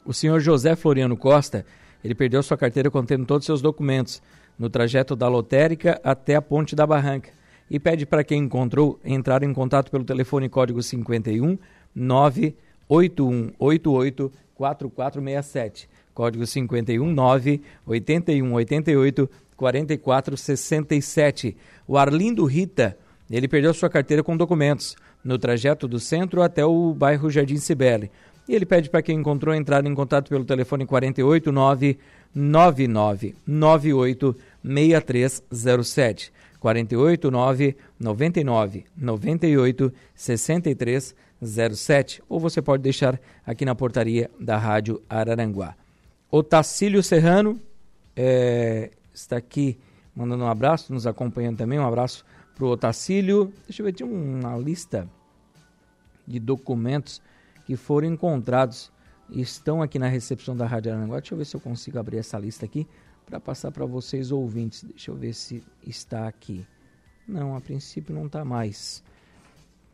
O 0.06 0.14
senhor 0.14 0.40
José 0.40 0.76
Floriano 0.76 1.16
Costa, 1.16 1.66
ele 2.04 2.16
perdeu 2.16 2.42
sua 2.42 2.58
carteira 2.58 2.90
contendo 2.90 3.26
todos 3.26 3.44
os 3.44 3.46
seus 3.46 3.62
documentos 3.62 4.22
no 4.58 4.70
trajeto 4.70 5.16
da 5.16 5.28
lotérica 5.28 6.02
até 6.04 6.36
a 6.36 6.42
Ponte 6.42 6.76
da 6.76 6.88
Barranca 6.88 7.30
e 7.70 7.80
pede 7.80 8.06
para 8.06 8.24
quem 8.24 8.44
encontrou 8.44 9.00
entrar 9.04 9.44
em 9.44 9.54
contato 9.54 9.92
pelo 9.92 10.04
telefone 10.04 10.50
código 10.50 10.82
51 10.82 11.58
98188 11.96 14.32
4467. 14.56 15.88
Código 16.14 16.46
51 16.46 17.14
98188 17.14 19.30
4467. 19.60 21.56
O 21.86 21.98
Arlindo 21.98 22.46
Rita, 22.46 22.98
ele 23.30 23.46
perdeu 23.48 23.74
sua 23.74 23.90
carteira 23.90 24.24
com 24.24 24.38
documentos 24.38 24.96
no 25.22 25.38
trajeto 25.38 25.86
do 25.86 26.00
centro 26.00 26.42
até 26.42 26.66
o 26.66 26.94
bairro 26.94 27.30
Jardim 27.30 27.58
Cibele. 27.58 28.10
E 28.48 28.56
ele 28.56 28.66
pede 28.66 28.90
para 28.90 29.02
quem 29.02 29.20
encontrou 29.20 29.54
entrar 29.54 29.86
em 29.86 29.94
contato 29.94 30.30
pelo 30.30 30.46
telefone 30.46 30.86
489 30.86 32.00
9998 32.34 34.36
6307. 34.64 36.32
489 36.60 37.76
99 38.00 38.86
98 38.98 39.94
63 40.16 41.14
07 41.42 42.22
ou 42.28 42.38
você 42.40 42.62
pode 42.62 42.84
deixar 42.84 43.20
aqui 43.46 43.64
na 43.66 43.76
portaria 43.76 44.30
da 44.40 44.58
Rádio 44.58 45.02
Araranguá. 45.10 45.76
O 46.32 46.44
Tacílio 46.44 47.02
Serrano 47.02 47.60
é, 48.16 48.92
está 49.22 49.38
aqui 49.38 49.78
mandando 50.16 50.44
um 50.44 50.48
abraço, 50.48 50.94
nos 50.94 51.08
acompanhando 51.08 51.58
também. 51.58 51.80
Um 51.80 51.88
abraço 51.88 52.26
para 52.56 52.66
o 52.66 52.70
Otacílio. 52.70 53.54
Deixa 53.66 53.82
eu 53.82 53.86
ver, 53.86 53.94
tinha 53.94 54.08
uma 54.08 54.58
lista 54.58 55.10
de 56.28 56.40
documentos 56.40 57.22
que 57.66 57.76
foram 57.76 58.08
encontrados 58.08 58.92
e 59.30 59.42
estão 59.42 59.82
aqui 59.82 59.98
na 59.98 60.08
recepção 60.08 60.56
da 60.56 60.66
Rádio 60.66 60.92
Aranguá. 60.92 61.20
Deixa 61.20 61.34
eu 61.34 61.38
ver 61.38 61.46
se 61.46 61.56
eu 61.56 61.60
consigo 61.60 62.00
abrir 62.00 62.18
essa 62.18 62.38
lista 62.38 62.66
aqui 62.66 62.88
para 63.26 63.40
passar 63.40 63.72
para 63.72 63.86
vocês 63.86 64.32
ouvintes. 64.32 64.84
Deixa 64.84 65.12
eu 65.12 65.16
ver 65.16 65.34
se 65.34 65.64
está 65.86 66.28
aqui. 66.28 66.66
Não, 67.28 67.56
a 67.56 67.62
princípio 67.62 68.14
não 68.14 68.26
está 68.26 68.44
mais. 68.44 69.04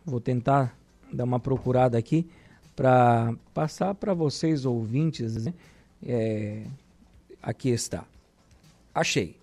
Vou 0.05 0.21
tentar 0.21 0.77
dar 1.11 1.25
uma 1.25 1.39
procurada 1.39 1.97
aqui 1.97 2.29
para 2.75 3.33
passar 3.53 3.93
para 3.93 4.13
vocês 4.13 4.65
ouvintes. 4.65 5.45
Né? 5.45 5.53
É, 6.05 6.65
aqui 7.41 7.69
está. 7.69 8.05
Achei. 8.95 9.35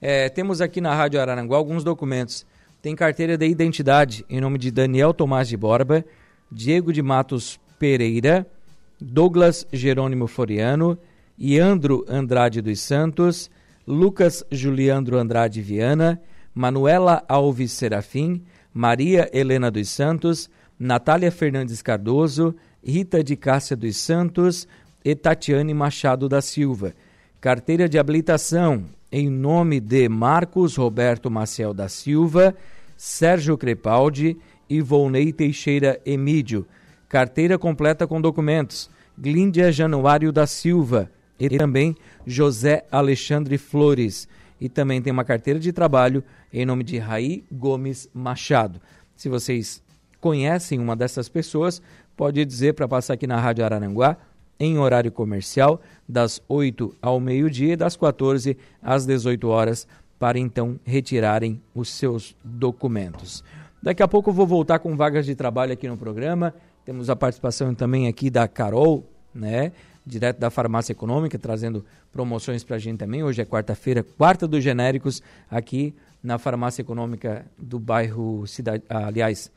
É, 0.00 0.28
temos 0.28 0.60
aqui 0.60 0.80
na 0.80 0.92
Rádio 0.92 1.20
Araranguá 1.20 1.56
alguns 1.56 1.84
documentos. 1.84 2.44
Tem 2.82 2.96
carteira 2.96 3.38
de 3.38 3.46
identidade 3.46 4.24
em 4.28 4.40
nome 4.40 4.58
de 4.58 4.72
Daniel 4.72 5.14
Tomás 5.14 5.48
de 5.48 5.56
Borba, 5.56 6.04
Diego 6.50 6.92
de 6.92 7.00
Matos 7.00 7.60
Pereira, 7.78 8.44
Douglas 9.00 9.64
Jerônimo 9.72 10.26
Floriano, 10.26 10.98
Iandro 11.38 12.04
Andrade 12.08 12.60
dos 12.60 12.80
Santos, 12.80 13.48
Lucas 13.86 14.44
Juliandro 14.50 15.16
Andrade 15.16 15.62
Viana, 15.62 16.20
Manuela 16.52 17.24
Alves 17.28 17.70
Serafim, 17.70 18.42
Maria 18.74 19.30
Helena 19.32 19.70
dos 19.70 19.88
Santos, 19.88 20.50
Natália 20.76 21.30
Fernandes 21.30 21.82
Cardoso, 21.82 22.54
Rita 22.82 23.22
de 23.22 23.36
Cássia 23.36 23.76
dos 23.76 23.96
Santos 23.96 24.66
e 25.04 25.14
Tatiane 25.14 25.72
Machado 25.72 26.28
da 26.28 26.40
Silva. 26.40 26.94
Carteira 27.40 27.88
de 27.88 27.96
habilitação 28.00 28.84
em 29.12 29.30
nome 29.30 29.78
de 29.78 30.08
Marcos 30.08 30.74
Roberto 30.74 31.30
Maciel 31.30 31.72
da 31.72 31.88
Silva, 31.88 32.52
Sérgio 32.96 33.56
Crepaldi 33.56 34.36
e 34.68 34.80
Volney 34.80 35.32
Teixeira 35.32 36.00
Emídio. 36.04 36.66
Carteira 37.08 37.56
completa 37.56 38.08
com 38.08 38.20
documentos. 38.20 38.90
Glíndia 39.16 39.70
Januário 39.70 40.32
da 40.32 40.48
Silva 40.48 41.12
e 41.38 41.48
também 41.48 41.94
José 42.26 42.84
Alexandre 42.90 43.56
Flores. 43.56 44.26
E 44.60 44.68
também 44.68 45.00
tem 45.00 45.12
uma 45.12 45.24
carteira 45.24 45.60
de 45.60 45.72
trabalho 45.72 46.24
em 46.52 46.66
nome 46.66 46.82
de 46.82 46.98
Raí 46.98 47.44
Gomes 47.52 48.10
Machado. 48.12 48.80
Se 49.14 49.28
vocês 49.28 49.80
conhecem 50.20 50.80
uma 50.80 50.96
dessas 50.96 51.28
pessoas, 51.28 51.80
pode 52.16 52.44
dizer 52.44 52.74
para 52.74 52.88
passar 52.88 53.14
aqui 53.14 53.28
na 53.28 53.40
Rádio 53.40 53.64
Araranguá 53.64 54.16
em 54.58 54.78
horário 54.78 55.12
comercial, 55.12 55.80
das 56.08 56.42
8 56.48 56.94
ao 57.00 57.20
meio-dia 57.20 57.74
e 57.74 57.76
das 57.76 57.96
14 57.96 58.56
às 58.82 59.06
18 59.06 59.48
horas, 59.48 59.86
para 60.18 60.38
então 60.38 60.78
retirarem 60.84 61.60
os 61.74 61.90
seus 61.90 62.34
documentos. 62.42 63.44
Daqui 63.82 64.02
a 64.02 64.08
pouco 64.08 64.30
eu 64.30 64.34
vou 64.34 64.46
voltar 64.46 64.80
com 64.80 64.96
vagas 64.96 65.24
de 65.24 65.34
trabalho 65.34 65.72
aqui 65.72 65.86
no 65.86 65.96
programa. 65.96 66.52
Temos 66.84 67.08
a 67.08 67.14
participação 67.14 67.74
também 67.74 68.08
aqui 68.08 68.28
da 68.28 68.48
Carol, 68.48 69.04
né? 69.32 69.72
Direto 70.04 70.38
da 70.38 70.50
Farmácia 70.50 70.92
Econômica, 70.92 71.38
trazendo 71.38 71.84
promoções 72.12 72.64
para 72.64 72.76
a 72.76 72.78
gente 72.78 72.98
também. 72.98 73.22
Hoje 73.22 73.42
é 73.42 73.44
quarta-feira, 73.44 74.02
quarta 74.02 74.48
dos 74.48 74.64
genéricos, 74.64 75.22
aqui 75.50 75.94
na 76.22 76.38
Farmácia 76.38 76.82
Econômica 76.82 77.44
do 77.56 77.78
bairro 77.78 78.46
Cidade. 78.46 78.82
Aliás, 78.88 79.52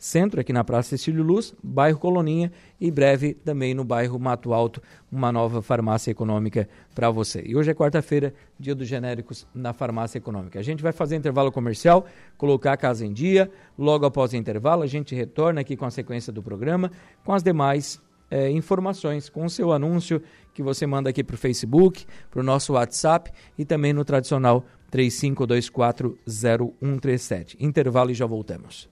Centro, 0.00 0.40
aqui 0.40 0.50
na 0.50 0.64
Praça 0.64 0.88
Cecílio 0.88 1.22
Luz, 1.22 1.54
bairro 1.62 1.98
Coloninha 1.98 2.50
e 2.80 2.90
breve 2.90 3.34
também 3.34 3.74
no 3.74 3.84
bairro 3.84 4.18
Mato 4.18 4.54
Alto, 4.54 4.80
uma 5.12 5.30
nova 5.30 5.60
farmácia 5.60 6.10
econômica 6.10 6.66
para 6.94 7.10
você. 7.10 7.42
E 7.44 7.54
hoje 7.54 7.70
é 7.70 7.74
quarta-feira, 7.74 8.32
dia 8.58 8.74
dos 8.74 8.88
genéricos 8.88 9.46
na 9.54 9.74
farmácia 9.74 10.16
econômica. 10.16 10.58
A 10.58 10.62
gente 10.62 10.82
vai 10.82 10.90
fazer 10.90 11.16
intervalo 11.16 11.52
comercial, 11.52 12.06
colocar 12.38 12.72
a 12.72 12.78
casa 12.78 13.04
em 13.04 13.12
dia. 13.12 13.50
Logo 13.78 14.06
após 14.06 14.32
o 14.32 14.36
intervalo, 14.36 14.82
a 14.82 14.86
gente 14.86 15.14
retorna 15.14 15.60
aqui 15.60 15.76
com 15.76 15.84
a 15.84 15.90
sequência 15.90 16.32
do 16.32 16.42
programa, 16.42 16.90
com 17.22 17.34
as 17.34 17.42
demais 17.42 18.00
é, 18.30 18.50
informações, 18.50 19.28
com 19.28 19.44
o 19.44 19.50
seu 19.50 19.70
anúncio 19.70 20.22
que 20.54 20.62
você 20.62 20.86
manda 20.86 21.10
aqui 21.10 21.22
para 21.22 21.34
o 21.34 21.38
Facebook, 21.38 22.06
para 22.30 22.40
o 22.40 22.42
nosso 22.42 22.72
WhatsApp 22.72 23.30
e 23.58 23.66
também 23.66 23.92
no 23.92 24.02
tradicional 24.02 24.64
35240137. 24.90 27.56
Intervalo 27.60 28.10
e 28.10 28.14
já 28.14 28.24
voltamos. 28.24 28.88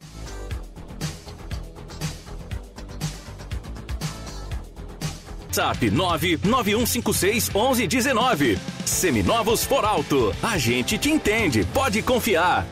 WhatsApp 5.59 5.91
99156 5.91 7.51
1119. 7.51 8.59
Seminovos 8.87 9.67
por 9.67 9.85
alto. 9.85 10.33
A 10.43 10.57
gente 10.57 10.97
te 10.97 11.11
entende. 11.11 11.67
Pode 11.75 12.01
confiar. 12.03 12.65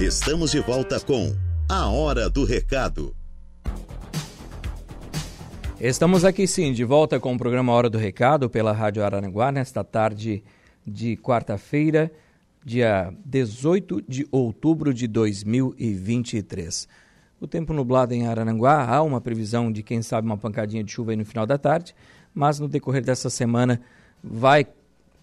Estamos 0.00 0.52
de 0.52 0.60
volta 0.60 1.00
com 1.00 1.34
A 1.68 1.88
Hora 1.88 2.30
do 2.30 2.44
Recado. 2.44 3.14
Estamos 5.80 6.24
aqui 6.24 6.46
sim, 6.46 6.72
de 6.72 6.84
volta 6.84 7.18
com 7.18 7.34
o 7.34 7.38
programa 7.38 7.72
Hora 7.72 7.90
do 7.90 7.98
Recado 7.98 8.48
pela 8.48 8.72
Rádio 8.72 9.04
Araranguá, 9.04 9.50
nesta 9.50 9.82
tarde 9.82 10.44
de 10.86 11.16
quarta-feira, 11.16 12.12
dia 12.64 13.12
18 13.24 14.00
de 14.08 14.26
outubro 14.30 14.94
de 14.94 15.08
2023. 15.08 16.86
O 17.42 17.46
tempo 17.48 17.72
nublado 17.72 18.14
em 18.14 18.24
Arananguá, 18.24 18.84
há 18.84 19.02
uma 19.02 19.20
previsão 19.20 19.72
de, 19.72 19.82
quem 19.82 20.00
sabe, 20.00 20.28
uma 20.28 20.38
pancadinha 20.38 20.84
de 20.84 20.92
chuva 20.92 21.10
aí 21.10 21.16
no 21.16 21.24
final 21.24 21.44
da 21.44 21.58
tarde, 21.58 21.92
mas 22.32 22.60
no 22.60 22.68
decorrer 22.68 23.02
dessa 23.02 23.28
semana 23.28 23.80
vai 24.22 24.64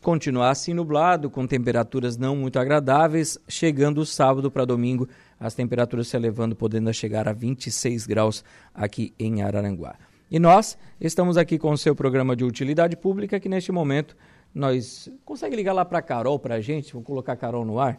continuar 0.02 0.50
assim 0.50 0.74
nublado, 0.74 1.30
com 1.30 1.48
temperaturas 1.48 2.18
não 2.18 2.36
muito 2.36 2.60
agradáveis, 2.60 3.40
chegando 3.48 4.06
sábado 4.06 4.52
para 4.52 4.66
domingo, 4.66 5.08
as 5.40 5.54
temperaturas 5.54 6.10
se 6.10 6.18
elevando, 6.18 6.58
podendo 6.58 6.94
chegar 6.94 7.26
a 7.26 7.32
26 7.32 8.06
graus 8.06 8.44
aqui 8.74 9.14
em 9.18 9.42
Araranguá. 9.42 9.96
E 10.30 10.40
nós 10.40 10.78
estamos 11.00 11.38
aqui 11.38 11.58
com 11.58 11.72
o 11.72 11.78
seu 11.78 11.96
programa 11.96 12.36
de 12.36 12.44
utilidade 12.44 12.98
pública, 12.98 13.40
que 13.40 13.48
neste 13.48 13.72
momento 13.72 14.18
nós. 14.54 15.10
Consegue 15.24 15.56
ligar 15.56 15.72
lá 15.72 15.86
para 15.86 16.00
a 16.00 16.02
Carol 16.02 16.38
para 16.38 16.56
a 16.56 16.60
gente? 16.60 16.92
Vou 16.92 17.02
colocar 17.02 17.32
a 17.32 17.38
Carol 17.38 17.64
no 17.64 17.80
ar. 17.80 17.98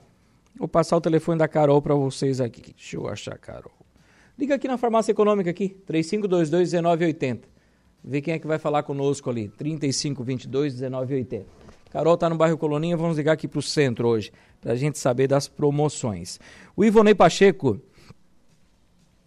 Vou 0.55 0.69
passar 0.69 0.99
o 0.99 1.01
telefone 1.01 1.39
da 1.39 1.49
Carol 1.49 1.81
para 1.81 1.95
vocês 1.95 2.39
aqui. 2.39 2.75
Deixa 2.77 2.99
eu 2.99 3.09
achar 3.09 3.33
a 3.33 3.39
Carol. 3.39 3.80
Liga 4.41 4.55
aqui 4.55 4.67
na 4.67 4.79
farmácia 4.79 5.13
econômica 5.13 5.51
aqui, 5.51 5.77
3522-1980. 5.87 7.41
Vê 8.03 8.23
quem 8.23 8.33
é 8.33 8.39
que 8.39 8.47
vai 8.47 8.59
falar 8.59 8.83
conosco 8.85 9.29
ali, 9.29 9.53
3522-1980. 9.61 11.45
Carol 11.91 12.15
está 12.15 12.27
no 12.31 12.39
bairro 12.39 12.57
Coloninha, 12.57 12.97
vamos 12.97 13.19
ligar 13.19 13.33
aqui 13.33 13.47
para 13.47 13.59
o 13.59 13.63
centro 13.63 14.09
hoje, 14.09 14.33
para 14.59 14.73
a 14.73 14.77
gente 14.77 14.99
saber 14.99 15.27
das 15.27 15.47
promoções. 15.47 16.41
O 16.75 16.83
Ivonei 16.83 17.15
Pacheco, 17.15 17.79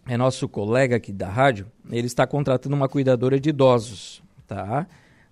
é 0.04 0.16
nosso 0.16 0.48
colega 0.48 0.96
aqui 0.96 1.12
da 1.12 1.28
rádio, 1.28 1.68
ele 1.88 2.08
está 2.08 2.26
contratando 2.26 2.74
uma 2.74 2.88
cuidadora 2.88 3.38
de 3.38 3.50
idosos, 3.50 4.20
tá? 4.48 4.84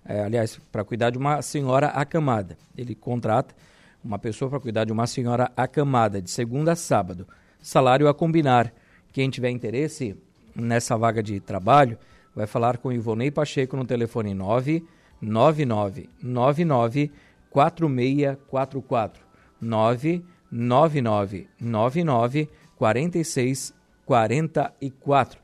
É, 0.05 0.23
aliás, 0.23 0.61
para 0.71 0.85
cuidar 0.85 1.09
de 1.09 1.17
uma 1.17 1.41
senhora 1.41 1.87
acamada. 1.87 2.57
Ele 2.77 2.95
contrata 2.95 3.53
uma 4.01 4.17
pessoa 4.17 4.49
para 4.49 4.61
cuidar 4.61 4.85
de 4.85 4.93
uma 4.93 5.07
senhora 5.07 5.51
acamada 5.57 6.21
de 6.21 6.31
segunda 6.31 6.71
a 6.71 6.75
sábado. 6.77 7.27
Salário 7.61 8.07
a 8.07 8.13
combinar. 8.13 8.73
Quem 9.13 9.29
tiver 9.29 9.51
interesse 9.51 10.17
nessa 10.55 10.97
vaga 10.97 11.23
de 11.23 11.39
trabalho, 11.39 11.97
vai 12.35 12.47
falar 12.47 12.79
com 12.79 12.91
Ivonei 12.91 13.29
Pacheco 13.29 13.77
no 13.77 13.85
telefone 13.85 14.33
99999 14.33 17.11
4644 17.51 19.23
99999 19.61 22.49
4644. 22.75 25.43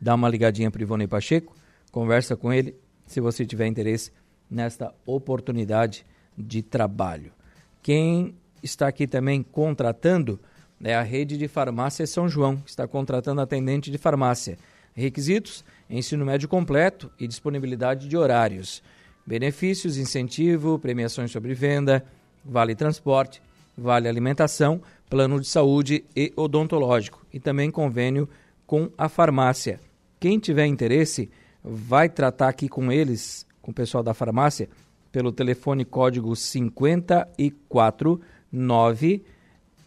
Dá 0.00 0.14
uma 0.14 0.28
ligadinha 0.28 0.70
para 0.70 0.82
Ivonei 0.82 1.08
Pacheco, 1.08 1.56
conversa 1.90 2.36
com 2.36 2.52
ele 2.52 2.76
se 3.04 3.20
você 3.20 3.44
tiver 3.44 3.66
interesse 3.66 4.12
nesta 4.48 4.94
oportunidade 5.04 6.06
de 6.38 6.62
trabalho. 6.62 7.32
Quem 7.82 8.36
está 8.62 8.86
aqui 8.86 9.08
também 9.08 9.42
contratando 9.42 10.38
é 10.82 10.94
a 10.94 11.02
rede 11.02 11.36
de 11.36 11.48
farmácia 11.48 12.06
São 12.06 12.28
João, 12.28 12.56
que 12.56 12.70
está 12.70 12.86
contratando 12.86 13.40
atendente 13.40 13.90
de 13.90 13.98
farmácia. 13.98 14.58
Requisitos: 14.94 15.64
ensino 15.88 16.24
médio 16.24 16.48
completo 16.48 17.10
e 17.18 17.26
disponibilidade 17.26 18.08
de 18.08 18.16
horários. 18.16 18.82
Benefícios, 19.26 19.96
incentivo, 19.96 20.78
premiações 20.78 21.30
sobre 21.32 21.52
venda, 21.54 22.04
vale 22.44 22.74
transporte, 22.74 23.42
vale 23.76 24.08
alimentação, 24.08 24.80
plano 25.10 25.40
de 25.40 25.48
saúde 25.48 26.04
e 26.14 26.32
odontológico 26.36 27.26
e 27.32 27.40
também 27.40 27.70
convênio 27.70 28.28
com 28.66 28.90
a 28.96 29.08
farmácia. 29.08 29.80
Quem 30.20 30.38
tiver 30.38 30.66
interesse, 30.66 31.30
vai 31.62 32.08
tratar 32.08 32.48
aqui 32.48 32.68
com 32.68 32.92
eles, 32.92 33.44
com 33.60 33.70
o 33.72 33.74
pessoal 33.74 34.04
da 34.04 34.14
farmácia, 34.14 34.68
pelo 35.10 35.32
telefone 35.32 35.84
código 35.84 36.36
54 36.36 38.20
9 38.52 39.24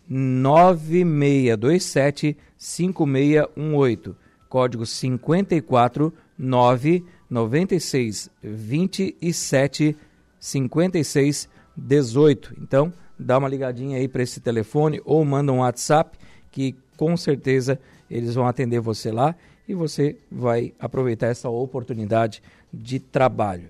9627 0.09 2.35
5618. 2.57 4.15
Código 4.49 4.85
54 4.85 6.13
9 6.37 7.05
96 7.29 8.29
27 8.41 9.95
56 10.39 11.49
18. 11.77 12.55
Então, 12.59 12.91
dá 13.17 13.37
uma 13.37 13.47
ligadinha 13.47 13.97
aí 13.97 14.07
para 14.07 14.23
esse 14.23 14.39
telefone 14.39 15.01
ou 15.05 15.23
manda 15.23 15.51
um 15.51 15.59
WhatsApp 15.59 16.17
que 16.51 16.75
com 16.97 17.15
certeza 17.15 17.79
eles 18.09 18.33
vão 18.33 18.47
atender 18.47 18.79
você 18.79 19.11
lá 19.11 19.35
e 19.67 19.75
você 19.75 20.17
vai 20.31 20.73
aproveitar 20.79 21.27
essa 21.27 21.49
oportunidade 21.49 22.41
de 22.73 22.99
trabalho. 22.99 23.69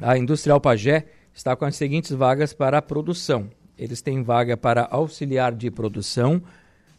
A 0.00 0.16
Industrial 0.16 0.60
Pagé 0.60 1.06
está 1.34 1.56
com 1.56 1.64
as 1.64 1.76
seguintes 1.76 2.12
vagas 2.12 2.52
para 2.52 2.78
a 2.78 2.82
produção. 2.82 3.50
Eles 3.78 4.02
têm 4.02 4.22
vaga 4.22 4.56
para 4.56 4.86
auxiliar 4.90 5.52
de 5.54 5.70
produção, 5.70 6.42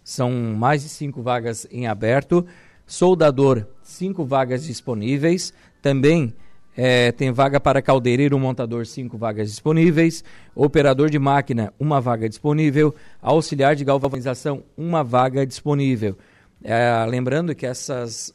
são 0.03 0.32
mais 0.32 0.84
de 0.84 0.89
cinco 0.89 1.22
vagas 1.22 1.68
em 1.72 1.88
aberto. 1.88 2.46
Soldador, 2.86 3.65
cinco 3.82 4.25
vagas 4.25 4.65
disponíveis. 4.65 5.53
Também 5.82 6.34
é, 6.75 7.12
tem 7.12 7.32
vaga 7.32 7.60
para 7.60 7.82
caldeireiro 7.82 8.38
montador, 8.38 8.86
cinco 8.86 9.18
vagas 9.18 9.50
disponíveis. 9.50 10.24
Operador 10.56 11.10
de 11.10 11.20
máquina, 11.20 11.74
uma 11.80 12.01
vaga 12.01 12.27
disponível. 12.27 12.94
Auxiliar 13.22 13.75
de 13.75 13.86
galvanização, 13.86 14.63
uma 14.75 15.03
vaga 15.03 15.46
disponível. 15.46 16.18
É, 16.63 17.06
lembrando 17.08 17.56
que 17.56 17.65
essas 17.65 18.34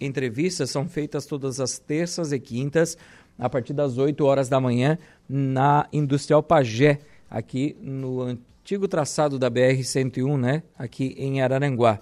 entrevistas 0.00 0.70
são 0.70 0.88
feitas 0.88 1.26
todas 1.26 1.60
as 1.60 1.78
terças 1.78 2.32
e 2.32 2.38
quintas 2.38 2.96
a 3.38 3.48
partir 3.48 3.72
das 3.72 3.98
8 3.98 4.24
horas 4.24 4.48
da 4.48 4.60
manhã 4.60 4.98
na 5.28 5.88
Industrial 5.92 6.42
Pagé, 6.42 7.00
aqui 7.34 7.76
no 7.80 8.22
antigo 8.22 8.86
traçado 8.86 9.40
da 9.40 9.50
BR-101, 9.50 10.38
né? 10.38 10.62
Aqui 10.78 11.16
em 11.18 11.42
Araranguá. 11.42 11.98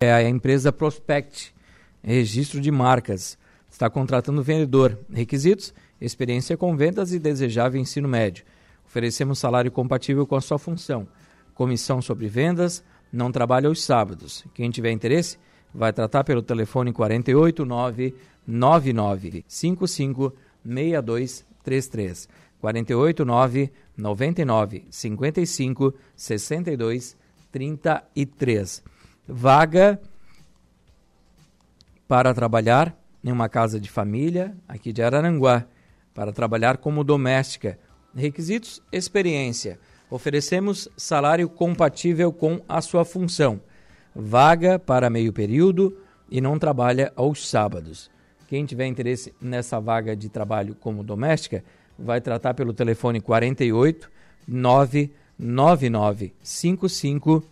é 0.01 0.13
a 0.13 0.29
empresa 0.29 0.73
Prospect, 0.73 1.55
registro 2.03 2.61
de 2.61 2.73
marcas. 2.73 3.39
Está 3.81 3.89
contratando 3.89 4.43
vendedor. 4.43 4.99
Requisitos: 5.11 5.73
experiência 5.99 6.55
com 6.55 6.77
vendas 6.77 7.15
e 7.15 7.19
desejável 7.19 7.81
ensino 7.81 8.07
médio. 8.07 8.45
Oferecemos 8.85 9.39
salário 9.39 9.73
compatível 9.73 10.27
com 10.27 10.37
a 10.37 10.41
sua 10.43 10.59
função. 10.59 11.09
Comissão 11.55 12.03
sobre 12.03 12.29
vendas, 12.29 12.85
não 13.11 13.33
trabalha 13.33 13.69
aos 13.69 13.83
sábados. 13.83 14.45
Quem 14.53 14.71
tiver 14.71 14.91
interesse, 14.91 15.39
vai 15.75 15.95
tratar 15.95 16.25
pelo 16.25 16.43
telefone 16.43 16.93
489 16.93 18.15
99 18.47 19.45
55 19.49 20.35
6233. 20.63 22.29
489 22.61 23.73
99 23.97 24.85
55 24.91 25.95
62 26.15 27.17
33 27.51 28.83
vaga 29.27 29.99
para 32.07 32.35
trabalhar 32.35 33.00
em 33.23 33.31
uma 33.33 33.49
casa 33.49 33.81
de 33.81 33.91
família 33.91 34.57
aqui 34.69 34.93
de 34.93 35.03
Araranguá, 35.03 35.67
para 36.15 36.33
trabalhar 36.33 36.79
como 36.79 37.05
doméstica. 37.05 37.79
Requisitos: 38.15 38.83
experiência. 38.91 39.79
Oferecemos 40.11 40.89
salário 40.97 41.49
compatível 41.49 42.33
com 42.33 42.61
a 42.69 42.81
sua 42.81 43.05
função. 43.05 43.61
Vaga 44.15 44.79
para 44.79 45.09
meio 45.09 45.33
período 45.33 45.97
e 46.29 46.41
não 46.41 46.59
trabalha 46.59 47.13
aos 47.15 47.49
sábados. 47.49 48.11
Quem 48.49 48.65
tiver 48.65 48.87
interesse 48.87 49.33
nessa 49.41 49.79
vaga 49.79 50.17
de 50.17 50.29
trabalho 50.29 50.75
como 50.75 51.05
doméstica, 51.05 51.63
vai 51.97 52.21
tratar 52.21 52.55
pelo 52.55 52.73
telefone 52.73 53.21
48 53.21 54.11
999 54.49 56.35
55 56.43 57.45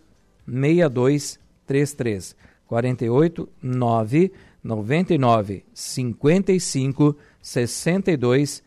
62 0.45 1.39
33 1.65 2.35
48 2.67 3.49
9 3.61 4.33
99 4.75 5.65
55 5.73 7.17
62 7.41 8.63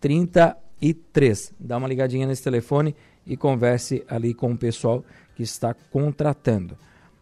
33. 0.00 1.54
Dá 1.58 1.78
uma 1.78 1.88
ligadinha 1.88 2.26
nesse 2.26 2.42
telefone 2.42 2.94
e 3.26 3.36
converse 3.36 4.04
ali 4.06 4.34
com 4.34 4.52
o 4.52 4.58
pessoal 4.58 5.02
que 5.34 5.42
está 5.42 5.74
contratando. 5.90 6.76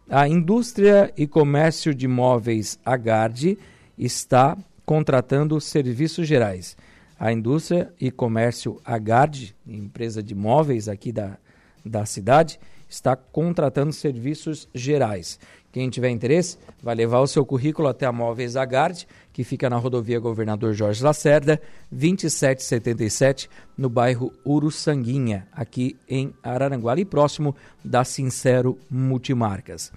A 0.09 0.27
Indústria 0.27 1.11
e 1.17 1.25
Comércio 1.25 1.95
de 1.95 2.07
Móveis 2.07 2.77
Agard 2.85 3.57
está 3.97 4.57
contratando 4.85 5.59
serviços 5.61 6.27
gerais. 6.27 6.77
A 7.17 7.31
Indústria 7.31 7.93
e 7.99 8.11
Comércio 8.11 8.81
Agard, 8.83 9.55
empresa 9.65 10.21
de 10.21 10.35
móveis 10.35 10.89
aqui 10.89 11.13
da, 11.13 11.37
da 11.83 12.05
cidade, 12.05 12.59
está 12.89 13.15
contratando 13.15 13.93
serviços 13.93 14.67
gerais. 14.73 15.39
Quem 15.75 15.89
tiver 15.89 16.09
interesse, 16.09 16.57
vai 16.81 16.95
levar 16.95 17.19
o 17.19 17.27
seu 17.27 17.45
currículo 17.45 17.89
até 17.89 18.05
a 18.05 18.11
Móveis 18.13 18.55
Agard, 18.55 19.05
que 19.33 19.43
fica 19.43 19.69
na 19.69 19.75
rodovia 19.75 20.17
Governador 20.21 20.73
Jorge 20.73 21.03
Lacerda, 21.03 21.61
2777, 21.91 23.49
no 23.77 23.89
bairro 23.89 24.31
Uruçanguinha, 24.45 25.49
aqui 25.51 25.97
em 26.07 26.33
Araranguá, 26.41 26.93
ali 26.93 27.03
próximo 27.03 27.53
da 27.83 28.05
Sincero 28.05 28.79
Multimarcas. 28.89 29.91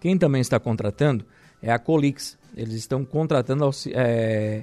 Quem 0.00 0.16
também 0.16 0.40
está 0.40 0.60
contratando 0.60 1.24
é 1.60 1.72
a 1.72 1.78
Colix. 1.80 2.38
Eles 2.56 2.74
estão 2.74 3.04
contratando 3.04 3.68
é, 3.92 4.62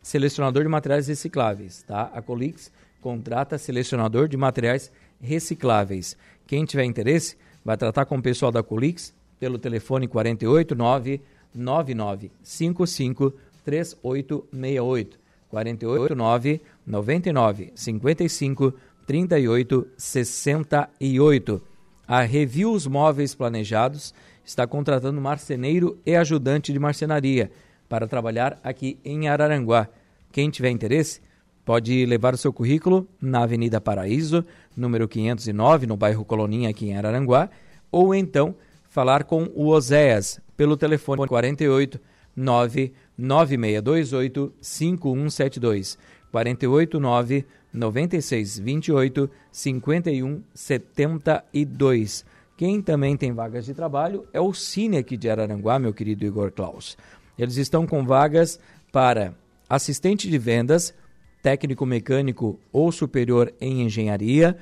selecionador 0.00 0.62
de 0.62 0.68
materiais 0.68 1.08
recicláveis. 1.08 1.82
Tá? 1.82 2.12
A 2.14 2.22
Colix 2.22 2.70
contrata 3.00 3.58
selecionador 3.58 4.28
de 4.28 4.36
materiais 4.36 4.82
recicláveis 4.84 5.06
recicláveis. 5.20 6.16
Quem 6.46 6.64
tiver 6.64 6.84
interesse, 6.84 7.36
vai 7.66 7.76
tratar 7.76 8.06
com 8.06 8.16
o 8.16 8.22
pessoal 8.22 8.52
da 8.52 8.62
Colix 8.62 9.12
pelo 9.40 9.58
telefone 9.58 10.06
489 10.06 11.20
9955 11.52 13.34
3868 13.64 15.18
489 15.48 16.60
99 16.86 17.72
55 17.74 18.72
38 19.04 19.88
68. 19.98 21.62
A 22.06 22.20
Reviews 22.20 22.86
Móveis 22.86 23.34
Planejados 23.34 24.14
está 24.44 24.64
contratando 24.64 25.20
marceneiro 25.20 25.98
e 26.06 26.14
ajudante 26.14 26.72
de 26.72 26.78
marcenaria 26.78 27.50
para 27.88 28.06
trabalhar 28.06 28.60
aqui 28.62 28.96
em 29.04 29.26
Araranguá. 29.28 29.88
Quem 30.30 30.50
tiver 30.50 30.70
interesse, 30.70 31.20
Pode 31.66 32.06
levar 32.06 32.32
o 32.32 32.38
seu 32.38 32.50
currículo 32.52 33.08
na 33.20 33.42
Avenida 33.42 33.80
Paraíso, 33.80 34.44
número 34.76 35.08
509, 35.08 35.88
no 35.88 35.96
bairro 35.96 36.24
Coloninha, 36.24 36.70
aqui 36.70 36.86
em 36.86 36.96
Araranguá, 36.96 37.50
ou 37.90 38.14
então 38.14 38.54
falar 38.88 39.24
com 39.24 39.50
o 39.52 39.66
Oséias 39.66 40.40
pelo 40.56 40.76
telefone 40.76 41.26
48 41.26 42.00
99628 42.36 44.54
5172. 44.60 45.98
48 46.30 47.00
9 47.00 47.44
96 47.72 48.58
28 48.60 49.28
51 49.50 50.42
72. 50.54 52.24
Quem 52.56 52.80
também 52.80 53.16
tem 53.16 53.32
vagas 53.32 53.64
de 53.64 53.74
trabalho 53.74 54.24
é 54.32 54.40
o 54.40 54.54
Cine 54.54 54.98
aqui 54.98 55.16
de 55.16 55.28
Araranguá, 55.28 55.80
meu 55.80 55.92
querido 55.92 56.24
Igor 56.24 56.52
Klaus. 56.52 56.96
Eles 57.36 57.56
estão 57.56 57.88
com 57.88 58.06
vagas 58.06 58.60
para 58.92 59.34
assistente 59.68 60.30
de 60.30 60.38
vendas, 60.38 60.94
técnico 61.42 61.86
mecânico 61.86 62.58
ou 62.72 62.90
superior 62.90 63.52
em 63.60 63.82
engenharia, 63.82 64.56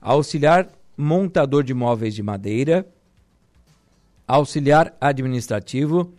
auxiliar 0.00 0.68
montador 0.96 1.62
de 1.62 1.74
móveis 1.74 2.14
de 2.14 2.22
madeira, 2.22 2.86
auxiliar 4.26 4.96
administrativo, 5.00 6.12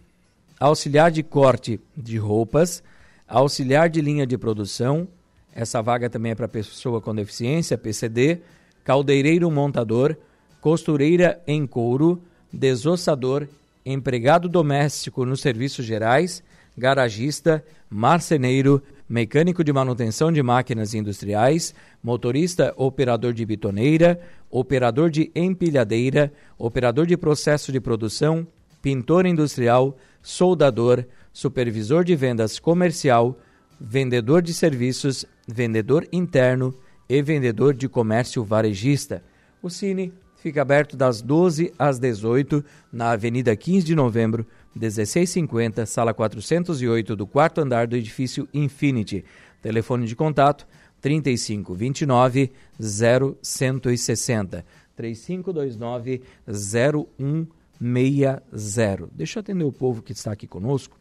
auxiliar 0.60 1.12
de 1.12 1.24
corte 1.24 1.80
de 1.96 2.18
roupas, 2.18 2.84
auxiliar 3.28 3.90
de 3.90 4.02
linha 4.02 4.26
de 4.26 4.38
produção, 4.38 5.08
essa 5.54 5.82
vaga 5.82 6.10
também 6.10 6.32
é 6.32 6.36
para 6.36 6.48
pessoa 6.48 7.02
com 7.02 7.14
deficiência, 7.14 7.78
PCD, 7.78 8.40
caldeireiro 8.84 9.50
montador, 9.52 10.16
costureira 10.62 11.42
em 11.46 11.66
couro, 11.66 12.22
desossador, 12.52 13.48
empregado 13.86 14.48
doméstico 14.48 15.26
nos 15.26 15.42
serviços 15.42 15.86
gerais, 15.86 16.44
garagista, 16.78 17.64
marceneiro, 17.90 18.82
mecânico 19.10 19.64
de 19.64 19.74
manutenção 19.74 20.32
de 20.32 20.44
máquinas 20.44 20.94
industriais, 20.94 21.74
motorista 22.02 22.74
operador 22.78 23.34
de 23.34 23.44
bitoneira, 23.44 24.22
operador 24.52 25.10
de 25.10 25.32
empilhadeira, 25.36 26.32
operador 26.58 27.08
de 27.08 27.18
processo 27.18 27.72
de 27.72 27.82
produção, 27.82 28.48
pintor 28.82 29.26
industrial, 29.26 29.98
soldador, 30.22 31.04
supervisor 31.34 32.04
de 32.04 32.16
vendas 32.16 32.60
comercial, 32.60 33.40
vendedor 33.82 34.44
de 34.44 34.54
serviços, 34.54 35.26
vendedor 35.48 36.08
interno 36.12 36.74
e 37.08 37.22
vendedor 37.22 37.74
de 37.74 37.90
comércio 37.90 38.44
varejista. 38.44 39.24
O 39.62 39.70
Cine 39.70 40.14
fica 40.36 40.62
aberto 40.62 40.96
das 40.96 41.22
12 41.22 41.74
às 41.78 42.00
18 42.00 42.64
na 42.92 43.12
Avenida 43.12 43.56
15 43.56 43.86
de 43.86 43.96
Novembro, 43.96 44.46
1650, 44.76 45.86
sala 45.86 46.14
408 46.14 47.16
do 47.16 47.28
quarto 47.28 47.62
andar 47.62 47.88
do 47.88 47.96
edifício 47.96 48.48
Infinity. 48.54 49.24
Telefone 49.62 50.06
de 50.06 50.16
contato 50.16 50.68
35 51.02 51.74
29 51.74 52.52
0160 52.80 54.66
3529 54.96 56.22
0160. 56.48 59.10
Deixa 59.14 59.40
eu 59.40 59.42
atender 59.42 59.64
o 59.64 59.72
povo 59.72 60.02
que 60.02 60.12
está 60.12 60.32
aqui 60.32 60.48
conosco, 60.48 60.98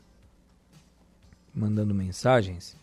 mandando 1.54 1.94
mensagens. 1.94 2.76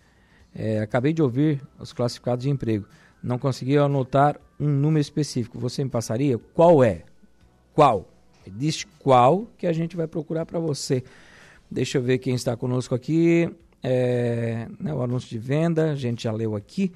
É, 0.54 0.80
acabei 0.80 1.14
de 1.14 1.22
ouvir 1.22 1.62
os 1.80 1.94
classificados 1.94 2.44
de 2.44 2.50
emprego. 2.50 2.86
Não 3.22 3.40
consegui 3.40 3.78
anotar 3.78 4.40
um 4.60 4.68
número 4.68 5.02
específico. 5.02 5.60
Você 5.60 5.84
me 5.84 5.90
passaria? 5.90 6.38
Qual 6.54 6.84
é? 6.84 7.04
Qual? 7.74 8.10
Diz 8.52 8.86
qual 9.00 9.48
que 9.58 9.66
a 9.68 9.74
gente 9.74 9.96
vai 9.96 10.08
procurar 10.08 10.46
para 10.46 10.60
você. 10.60 11.04
Deixa 11.70 11.98
eu 11.98 12.02
ver 12.02 12.20
quem 12.20 12.36
está 12.36 12.56
conosco 12.56 12.96
aqui. 12.96 13.50
É, 13.84 14.68
né, 14.80 14.94
o 14.94 15.02
anúncio 15.02 15.30
de 15.30 15.38
venda, 15.38 15.92
a 15.92 15.96
gente 15.96 16.24
já 16.24 16.32
leu 16.32 16.56
aqui. 16.56 16.94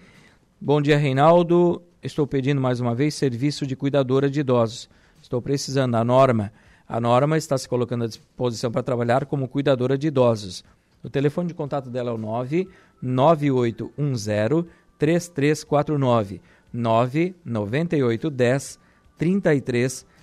Bom 0.59 0.81
dia, 0.81 0.97
Reinaldo. 0.97 1.81
Estou 2.01 2.25
pedindo 2.25 2.62
mais 2.62 2.79
uma 2.79 2.95
vez 2.95 3.13
serviço 3.13 3.67
de 3.67 3.75
cuidadora 3.75 4.29
de 4.29 4.39
idosos. 4.39 4.89
Estou 5.21 5.41
precisando 5.41 5.91
da 5.91 6.01
norma. 6.03 6.51
A 6.88 6.99
norma 6.99 7.38
está 7.38 7.55
se 7.57 7.69
colocando 7.69 8.05
à 8.05 8.07
disposição 8.07 8.71
para 8.71 8.81
trabalhar 8.81 9.25
como 9.25 9.47
cuidadora 9.47 9.95
de 9.97 10.07
idosos. 10.07 10.63
O 11.03 11.09
telefone 11.09 11.49
de 11.49 11.53
contato 11.53 11.89
dela 11.89 12.12
é 12.12 12.13
o 12.13 12.17
99810 12.17 14.65
3349 14.97 16.41
99810 16.73 18.79
3349. 19.17 20.18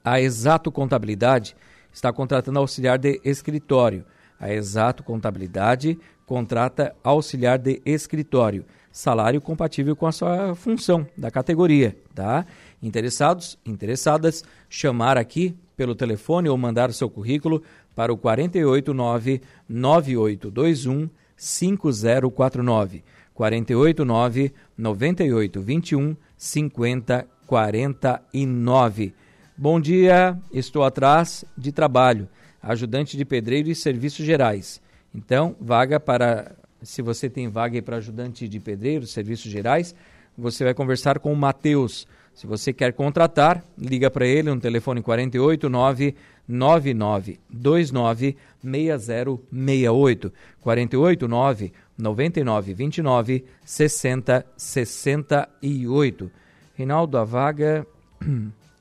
A 0.05 0.21
Exato 0.21 0.71
Contabilidade 0.71 1.57
está 1.99 2.13
contratando 2.13 2.61
auxiliar 2.61 2.99
de 2.99 3.21
escritório 3.25 4.05
a 4.39 4.53
Exato 4.53 5.03
Contabilidade 5.03 5.99
contrata 6.25 6.95
auxiliar 7.03 7.59
de 7.59 7.83
escritório, 7.85 8.65
salário 8.93 9.41
compatível 9.41 9.97
com 9.97 10.07
a 10.07 10.13
sua 10.13 10.55
função 10.55 11.05
da 11.17 11.29
categoria, 11.31 11.97
tá? 12.15 12.47
Interessados, 12.83 13.59
interessadas, 13.65 14.45
chamar 14.69 15.17
aqui 15.17 15.57
pelo 15.77 15.95
telefone 15.95 16.49
ou 16.49 16.59
mandar 16.59 16.93
seu 16.93 17.09
currículo 17.09 17.63
para 17.97 18.13
o 18.13 18.19
489 18.19 19.41
9821 19.69 21.09
5049. 21.37 23.05
489 23.35 24.53
9821 24.77 26.17
5049. 26.37 29.15
Bom 29.61 29.81
dia, 29.81 30.39
estou 30.53 30.85
atrás 30.85 31.45
de 31.57 31.73
trabalho 31.73 32.29
ajudante 32.63 33.17
de 33.17 33.25
pedreiro 33.25 33.69
e 33.69 33.75
serviços 33.75 34.25
gerais. 34.25 34.81
Então, 35.13 35.57
vaga 35.61 35.99
para, 35.99 36.55
se 36.81 37.03
você 37.03 37.29
tem 37.29 37.49
vaga 37.49 37.83
para 37.83 37.97
ajudante 37.97 38.47
de 38.47 38.61
pedreiro, 38.61 39.05
serviços 39.05 39.51
gerais, 39.51 39.97
você 40.37 40.63
vai 40.63 40.75
conversar 40.75 41.19
com 41.19 41.33
o 41.33 41.37
Matheus. 41.37 42.07
Se 42.33 42.47
você 42.47 42.73
quer 42.73 42.93
contratar, 42.93 43.65
liga 43.77 44.09
para 44.09 44.25
ele 44.25 44.49
no 44.49 44.61
telefone 44.61 45.03
489 45.03 46.15
9929 46.47 48.37
6068 48.63 50.33
489 50.61 51.73
9929 51.99 53.45
6068. 53.65 56.31
Reinaldo, 56.77 57.19
a 57.19 57.25
vaga 57.25 57.85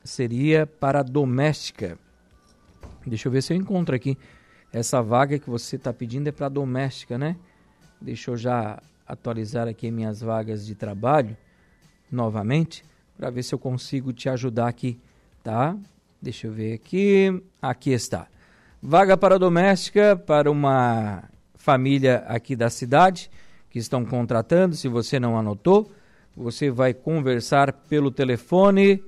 seria 0.08 0.66
para 0.66 1.04
doméstica. 1.04 1.98
Deixa 3.06 3.28
eu 3.28 3.32
ver 3.32 3.42
se 3.42 3.54
eu 3.54 3.58
encontro 3.58 3.96
aqui. 3.96 4.18
Essa 4.72 5.02
vaga 5.02 5.40
que 5.40 5.50
você 5.50 5.76
está 5.76 5.94
pedindo 5.94 6.28
é 6.28 6.32
para 6.32 6.50
doméstica, 6.50 7.18
né? 7.18 7.36
Deixa 8.00 8.32
eu 8.32 8.38
já 8.38 8.82
atualizar 9.08 9.68
aqui 9.68 9.90
minhas 9.90 10.22
vagas 10.22 10.66
de 10.66 10.76
trabalho 10.76 11.36
novamente 12.12 12.84
para 13.18 13.30
ver 13.30 13.44
se 13.44 13.54
eu 13.54 13.60
consigo 13.60 14.14
te 14.14 14.30
ajudar 14.30 14.68
aqui, 14.68 15.00
tá? 15.44 15.76
Deixa 16.22 16.48
eu 16.48 16.52
ver 16.52 16.74
aqui. 16.74 17.42
Aqui 17.62 17.92
está. 17.92 18.28
Vaga 18.82 19.18
para 19.18 19.40
doméstica 19.40 20.16
para 20.16 20.52
uma 20.52 21.24
família 21.56 22.24
aqui 22.28 22.56
da 22.56 22.70
cidade 22.70 23.30
que 23.70 23.80
estão 23.80 24.06
contratando. 24.06 24.76
Se 24.76 24.88
você 24.88 25.20
não 25.20 25.38
anotou, 25.38 25.92
você 26.36 26.70
vai 26.70 26.94
conversar 26.94 27.74
pelo 27.74 28.12
telefone. 28.12 29.04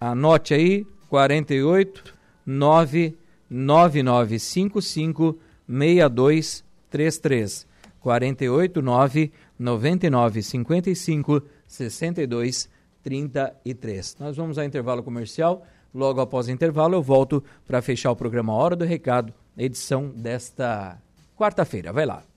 Anote 0.00 0.54
aí: 0.54 0.86
48 1.08 2.14
99955 2.46 5.38
6233 5.66 7.66
489 8.00 9.32
9955 9.58 11.42
62 11.66 12.68
33. 13.02 14.16
Nós 14.18 14.36
vamos 14.36 14.58
a 14.58 14.64
intervalo 14.64 15.02
comercial. 15.02 15.66
Logo 15.94 16.20
após 16.20 16.48
o 16.48 16.50
intervalo, 16.50 16.96
eu 16.96 17.02
volto 17.02 17.42
para 17.66 17.80
fechar 17.80 18.10
o 18.10 18.16
programa 18.16 18.52
Hora 18.52 18.74
do 18.74 18.84
Recado, 18.84 19.32
edição 19.56 20.08
desta 20.08 21.00
quarta-feira. 21.36 21.92
Vai 21.92 22.06
lá. 22.06 22.33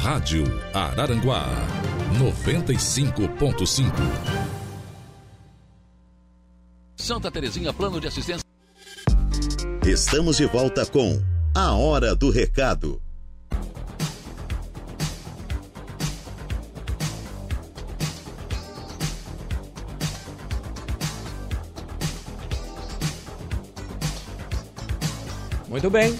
Rádio 0.00 0.44
Araranguá 0.72 1.44
95.5. 2.18 3.92
Santa 6.96 7.30
Terezinha 7.30 7.70
Plano 7.70 8.00
de 8.00 8.06
Assistência. 8.08 8.42
Estamos 9.86 10.38
de 10.38 10.46
volta 10.46 10.86
com 10.86 11.22
A 11.54 11.74
Hora 11.74 12.14
do 12.14 12.30
Recado. 12.30 13.02
Muito 25.68 25.90
bem, 25.90 26.18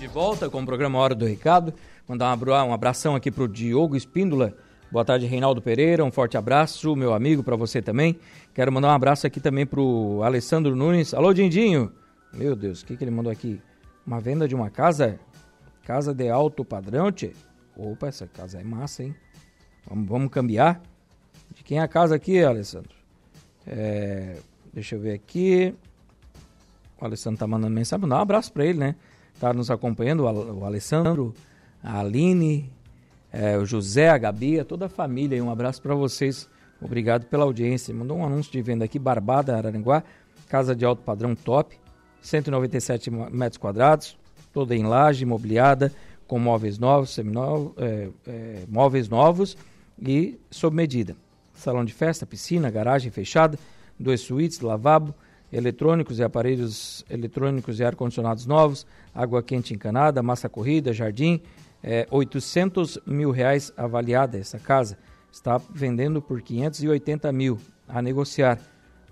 de 0.00 0.08
volta 0.08 0.50
com 0.50 0.60
o 0.60 0.66
programa 0.66 0.98
Hora 0.98 1.14
do 1.14 1.24
Recado. 1.24 1.72
Mandar 2.10 2.36
um 2.66 2.72
abração 2.72 3.14
aqui 3.14 3.30
para 3.30 3.44
o 3.44 3.48
Diogo 3.48 3.94
Espíndola. 3.94 4.52
Boa 4.90 5.04
tarde, 5.04 5.26
Reinaldo 5.26 5.62
Pereira. 5.62 6.04
Um 6.04 6.10
forte 6.10 6.36
abraço, 6.36 6.96
meu 6.96 7.14
amigo, 7.14 7.44
para 7.44 7.54
você 7.54 7.80
também. 7.80 8.18
Quero 8.52 8.72
mandar 8.72 8.88
um 8.88 8.96
abraço 8.96 9.28
aqui 9.28 9.38
também 9.38 9.64
para 9.64 9.80
o 9.80 10.20
Alessandro 10.24 10.74
Nunes. 10.74 11.14
Alô, 11.14 11.32
Dindinho. 11.32 11.92
Meu 12.32 12.56
Deus, 12.56 12.82
o 12.82 12.86
que, 12.86 12.96
que 12.96 13.04
ele 13.04 13.12
mandou 13.12 13.30
aqui? 13.30 13.62
Uma 14.04 14.18
venda 14.18 14.48
de 14.48 14.56
uma 14.56 14.68
casa? 14.68 15.20
Casa 15.84 16.12
de 16.12 16.28
alto 16.28 16.64
padrão, 16.64 17.12
tchê? 17.12 17.32
Opa, 17.76 18.08
essa 18.08 18.26
casa 18.26 18.58
é 18.58 18.64
massa, 18.64 19.04
hein? 19.04 19.14
Vamos, 19.88 20.08
vamos 20.08 20.30
cambiar? 20.32 20.82
De 21.54 21.62
quem 21.62 21.78
é 21.78 21.80
a 21.80 21.86
casa 21.86 22.16
aqui, 22.16 22.42
Alessandro? 22.42 22.90
É, 23.64 24.36
deixa 24.74 24.96
eu 24.96 25.00
ver 25.00 25.12
aqui. 25.12 25.72
O 27.00 27.04
Alessandro 27.04 27.38
tá 27.38 27.46
mandando 27.46 27.72
mensagem. 27.72 28.08
Dá 28.08 28.16
um 28.16 28.20
abraço 28.20 28.52
para 28.52 28.66
ele, 28.66 28.80
né? 28.80 28.96
Tá 29.38 29.54
nos 29.54 29.70
acompanhando, 29.70 30.24
o 30.24 30.64
Alessandro, 30.64 31.32
a 31.82 32.00
Aline, 32.00 32.70
é, 33.32 33.56
o 33.56 33.64
José, 33.64 34.08
a 34.08 34.18
Gabi, 34.18 34.60
a 34.60 34.64
toda 34.64 34.86
a 34.86 34.88
família. 34.88 35.42
Um 35.42 35.50
abraço 35.50 35.80
para 35.80 35.94
vocês. 35.94 36.48
Obrigado 36.80 37.26
pela 37.26 37.44
audiência. 37.44 37.94
Mandou 37.94 38.18
um 38.18 38.24
anúncio 38.24 38.52
de 38.52 38.60
venda 38.62 38.84
aqui, 38.84 38.98
Barbada, 38.98 39.56
Araranguá. 39.56 40.02
Casa 40.48 40.74
de 40.74 40.84
alto 40.84 41.02
padrão 41.02 41.34
top. 41.34 41.78
197 42.20 43.10
metros 43.10 43.58
quadrados. 43.58 44.18
Toda 44.52 44.74
em 44.74 44.82
laje, 44.82 45.22
imobiliada, 45.22 45.92
com 46.26 46.38
móveis 46.38 46.78
novos, 46.78 47.18
é, 47.18 48.08
é, 48.26 48.62
móveis 48.68 49.08
novos 49.08 49.56
e 50.00 50.38
sob 50.50 50.74
medida. 50.74 51.16
Salão 51.54 51.84
de 51.84 51.92
festa, 51.92 52.26
piscina, 52.26 52.70
garagem 52.70 53.10
fechada, 53.10 53.58
dois 53.98 54.20
suítes, 54.20 54.60
lavabo 54.60 55.14
eletrônicos 55.52 56.18
e 56.18 56.22
aparelhos 56.22 57.04
eletrônicos 57.10 57.80
e 57.80 57.84
ar-condicionados 57.84 58.46
novos, 58.46 58.86
água 59.14 59.42
quente 59.42 59.74
encanada, 59.74 60.22
massa 60.22 60.48
corrida, 60.48 60.92
jardim, 60.92 61.40
é, 61.82 62.06
800 62.10 62.98
mil 63.06 63.30
reais 63.30 63.72
avaliada 63.76 64.38
essa 64.38 64.58
casa. 64.58 64.98
Está 65.32 65.58
vendendo 65.58 66.20
por 66.20 66.42
580 66.42 67.32
mil 67.32 67.58
a 67.88 68.02
negociar. 68.02 68.58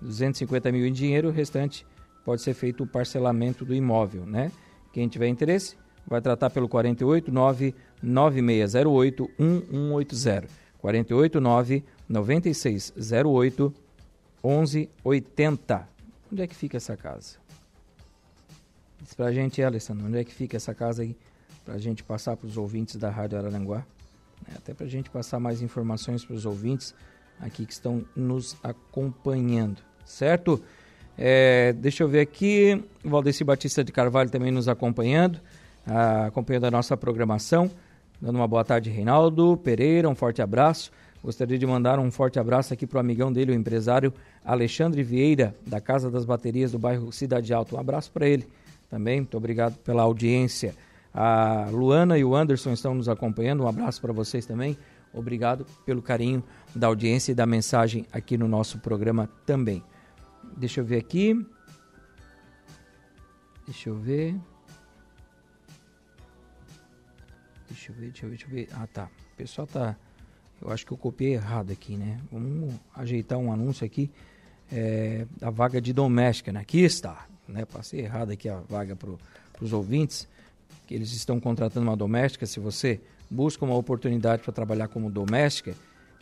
250 0.01 0.71
mil 0.71 0.85
em 0.85 0.93
dinheiro, 0.93 1.27
o 1.27 1.31
restante 1.31 1.85
pode 2.23 2.41
ser 2.41 2.53
feito 2.53 2.83
o 2.83 2.87
parcelamento 2.87 3.65
do 3.65 3.75
imóvel, 3.75 4.25
né? 4.25 4.51
Quem 4.93 5.07
tiver 5.07 5.27
interesse, 5.27 5.75
vai 6.07 6.21
tratar 6.21 6.49
pelo 6.49 6.69
48 6.69 7.31
9 7.31 7.75
9608 8.01 9.29
1180. 9.37 10.47
48 10.79 11.41
9 11.41 11.83
9608 12.07 13.73
1180. 14.43 15.89
Onde 16.31 16.41
é 16.41 16.47
que 16.47 16.55
fica 16.55 16.77
essa 16.77 16.95
casa? 16.95 17.37
Diz 19.01 19.13
pra 19.13 19.31
gente, 19.31 19.61
Alessandro, 19.61 20.07
onde 20.07 20.17
é 20.17 20.23
que 20.23 20.33
fica 20.33 20.57
essa 20.57 20.73
casa 20.73 21.03
aí? 21.03 21.15
Pra 21.65 21.77
gente 21.77 22.03
passar 22.03 22.35
para 22.35 22.47
os 22.47 22.57
ouvintes 22.57 22.95
da 22.95 23.09
Rádio 23.09 23.37
Araranguá. 23.37 23.85
Né? 24.47 24.55
Até 24.55 24.73
pra 24.73 24.87
gente 24.87 25.09
passar 25.09 25.39
mais 25.39 25.61
informações 25.61 26.23
para 26.25 26.35
os 26.35 26.45
ouvintes 26.45 26.93
aqui 27.39 27.65
que 27.65 27.73
estão 27.73 28.03
nos 28.15 28.57
acompanhando, 28.63 29.77
certo? 30.05 30.61
É, 31.17 31.73
deixa 31.73 32.03
eu 32.03 32.07
ver 32.07 32.21
aqui, 32.21 32.83
o 33.03 33.09
Valdeci 33.09 33.43
Batista 33.43 33.83
de 33.83 33.91
Carvalho 33.91 34.29
também 34.29 34.51
nos 34.51 34.67
acompanhando, 34.67 35.39
ah, 35.85 36.27
acompanhando 36.27 36.65
a 36.65 36.71
nossa 36.71 36.95
programação. 36.95 37.69
Dando 38.21 38.35
uma 38.35 38.47
boa 38.47 38.65
tarde, 38.65 38.89
Reinaldo 38.89 39.57
Pereira, 39.57 40.09
um 40.09 40.15
forte 40.15 40.41
abraço. 40.41 40.91
Gostaria 41.23 41.57
de 41.57 41.65
mandar 41.65 41.99
um 41.99 42.09
forte 42.11 42.39
abraço 42.39 42.73
aqui 42.73 42.87
para 42.87 42.97
o 42.97 42.99
amigão 42.99 43.31
dele, 43.31 43.51
o 43.51 43.55
empresário 43.55 44.13
Alexandre 44.43 45.03
Vieira, 45.03 45.53
da 45.65 45.81
Casa 45.81 46.09
das 46.09 46.25
Baterias 46.25 46.71
do 46.71 46.79
bairro 46.79 47.11
Cidade 47.11 47.53
Alta. 47.53 47.75
Um 47.75 47.79
abraço 47.79 48.11
para 48.11 48.27
ele 48.27 48.47
também, 48.89 49.21
muito 49.21 49.35
obrigado 49.37 49.77
pela 49.79 50.03
audiência. 50.03 50.73
A 51.13 51.67
Luana 51.71 52.17
e 52.17 52.23
o 52.23 52.35
Anderson 52.35 52.73
estão 52.73 52.93
nos 52.93 53.09
acompanhando, 53.09 53.63
um 53.63 53.67
abraço 53.67 53.99
para 54.01 54.13
vocês 54.13 54.45
também. 54.45 54.77
Obrigado 55.13 55.65
pelo 55.85 56.01
carinho 56.01 56.43
da 56.75 56.87
audiência 56.87 57.31
e 57.31 57.35
da 57.35 57.45
mensagem 57.45 58.05
aqui 58.11 58.37
no 58.37 58.47
nosso 58.47 58.79
programa 58.79 59.27
também. 59.45 59.83
Deixa 60.55 60.81
eu 60.81 60.85
ver 60.85 60.97
aqui. 60.97 61.45
Deixa 63.65 63.89
eu 63.89 63.95
ver. 63.95 64.35
Deixa 67.67 67.91
eu 67.91 67.95
ver, 67.95 68.11
deixa 68.11 68.25
eu 68.25 68.29
ver, 68.29 68.37
deixa 68.37 68.45
eu 68.45 68.49
ver. 68.49 68.69
Ah, 68.73 68.87
tá. 68.87 69.09
O 69.33 69.35
pessoal 69.35 69.65
tá 69.65 69.95
eu 70.61 70.69
acho 70.71 70.85
que 70.85 70.91
eu 70.91 70.97
copiei 70.97 71.33
errado 71.33 71.71
aqui, 71.71 71.95
né? 71.95 72.19
Vamos 72.31 72.73
ajeitar 72.93 73.37
um 73.37 73.51
anúncio 73.51 73.85
aqui 73.85 74.11
é, 74.71 75.25
da 75.37 75.49
vaga 75.49 75.81
de 75.81 75.93
doméstica, 75.93 76.51
né? 76.51 76.59
Aqui 76.59 76.79
está, 76.79 77.27
né? 77.47 77.65
Passei 77.65 78.01
errado 78.01 78.31
aqui 78.31 78.49
a 78.49 78.59
vaga 78.59 78.95
para 78.95 79.09
os 79.61 79.71
ouvintes, 79.71 80.27
que 80.87 80.93
eles 80.93 81.11
estão 81.11 81.39
contratando 81.39 81.87
uma 81.87 81.97
doméstica. 81.97 82.45
Se 82.45 82.59
você 82.59 82.99
busca 83.29 83.63
uma 83.63 83.75
oportunidade 83.75 84.43
para 84.43 84.53
trabalhar 84.53 84.87
como 84.87 85.09
doméstica, 85.09 85.75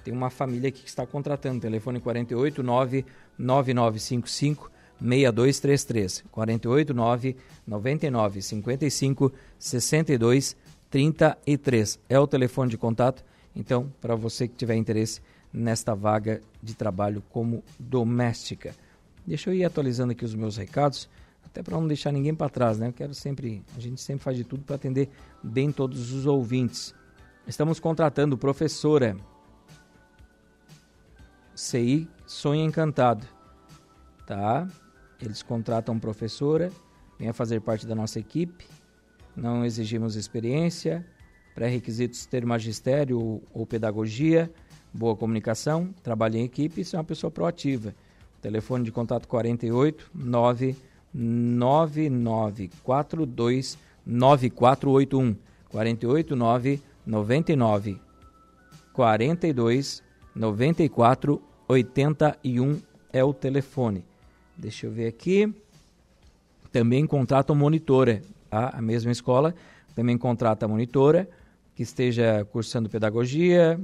tem 0.03 0.13
uma 0.13 0.29
família 0.29 0.69
aqui 0.69 0.81
que 0.81 0.89
está 0.89 1.05
contratando. 1.05 1.61
Telefone 1.61 1.99
489 1.99 3.05
9955 3.37 4.71
6233 4.99 6.23
489 6.31 7.35
99 7.67 8.41
55 8.41 9.33
62 9.59 10.57
33 10.89 11.99
é 12.09 12.19
o 12.19 12.25
telefone 12.25 12.71
de 12.71 12.77
contato 12.77 13.23
então, 13.57 13.91
para 13.99 14.15
você 14.15 14.47
que 14.47 14.55
tiver 14.55 14.75
interesse 14.75 15.19
nesta 15.51 15.95
vaga 15.95 16.41
de 16.61 16.75
trabalho 16.75 17.23
como 17.31 17.63
doméstica. 17.79 18.75
Deixa 19.25 19.49
eu 19.49 19.55
ir 19.55 19.65
atualizando 19.65 20.11
aqui 20.11 20.23
os 20.23 20.35
meus 20.35 20.57
recados, 20.57 21.09
até 21.57 21.63
para 21.63 21.75
não 21.79 21.87
deixar 21.87 22.11
ninguém 22.11 22.35
para 22.35 22.49
trás, 22.49 22.77
né? 22.77 22.89
Eu 22.89 22.93
quero 22.93 23.13
sempre, 23.15 23.63
a 23.75 23.79
gente 23.79 23.99
sempre 23.99 24.23
faz 24.23 24.37
de 24.37 24.43
tudo 24.43 24.63
para 24.63 24.75
atender 24.75 25.09
bem 25.41 25.71
todos 25.71 26.13
os 26.13 26.27
ouvintes. 26.27 26.93
Estamos 27.47 27.79
contratando 27.79 28.37
professora 28.37 29.17
CI 31.55 32.07
Sonho 32.27 32.63
Encantado, 32.63 33.25
tá? 34.27 34.67
Eles 35.19 35.41
contratam 35.41 35.97
professora, 35.97 36.71
venha 37.17 37.33
fazer 37.33 37.59
parte 37.61 37.87
da 37.87 37.95
nossa 37.95 38.19
equipe. 38.19 38.67
Não 39.35 39.65
exigimos 39.65 40.15
experiência, 40.15 41.03
Pré-requisitos 41.55 42.27
ter 42.27 42.45
magistério 42.45 43.41
ou, 43.51 43.65
pedagogia, 43.65 44.53
boa 44.93 45.15
comunicação, 45.15 45.91
trabalho 46.03 46.35
em 46.35 46.43
equipe 46.43 46.81
e 46.81 46.85
ser 46.85 46.97
uma 46.97 47.03
pessoa 47.03 47.31
proativa. 47.31 47.95
Telefone 48.43 48.83
de 48.83 48.91
contato 48.91 49.27
48 49.27 50.11
99942 51.17 53.77
9481 54.05 55.35
48 55.69 56.35
9 56.35 56.81
99 57.05 58.01
42 58.93 60.03
94 60.35 61.41
81 61.67 62.79
é 63.11 63.23
o 63.23 63.33
telefone. 63.33 64.05
Deixa 64.55 64.85
eu 64.85 64.91
ver 64.91 65.07
aqui. 65.07 65.51
Também 66.71 67.07
contratam 67.07 67.55
monitora, 67.55 68.21
tá? 68.49 68.69
a 68.69 68.81
mesma 68.81 69.11
escola 69.11 69.55
também 69.95 70.17
contrata 70.17 70.67
monitora 70.67 71.27
que 71.73 71.81
esteja 71.81 72.45
cursando 72.51 72.89
pedagogia 72.89 73.79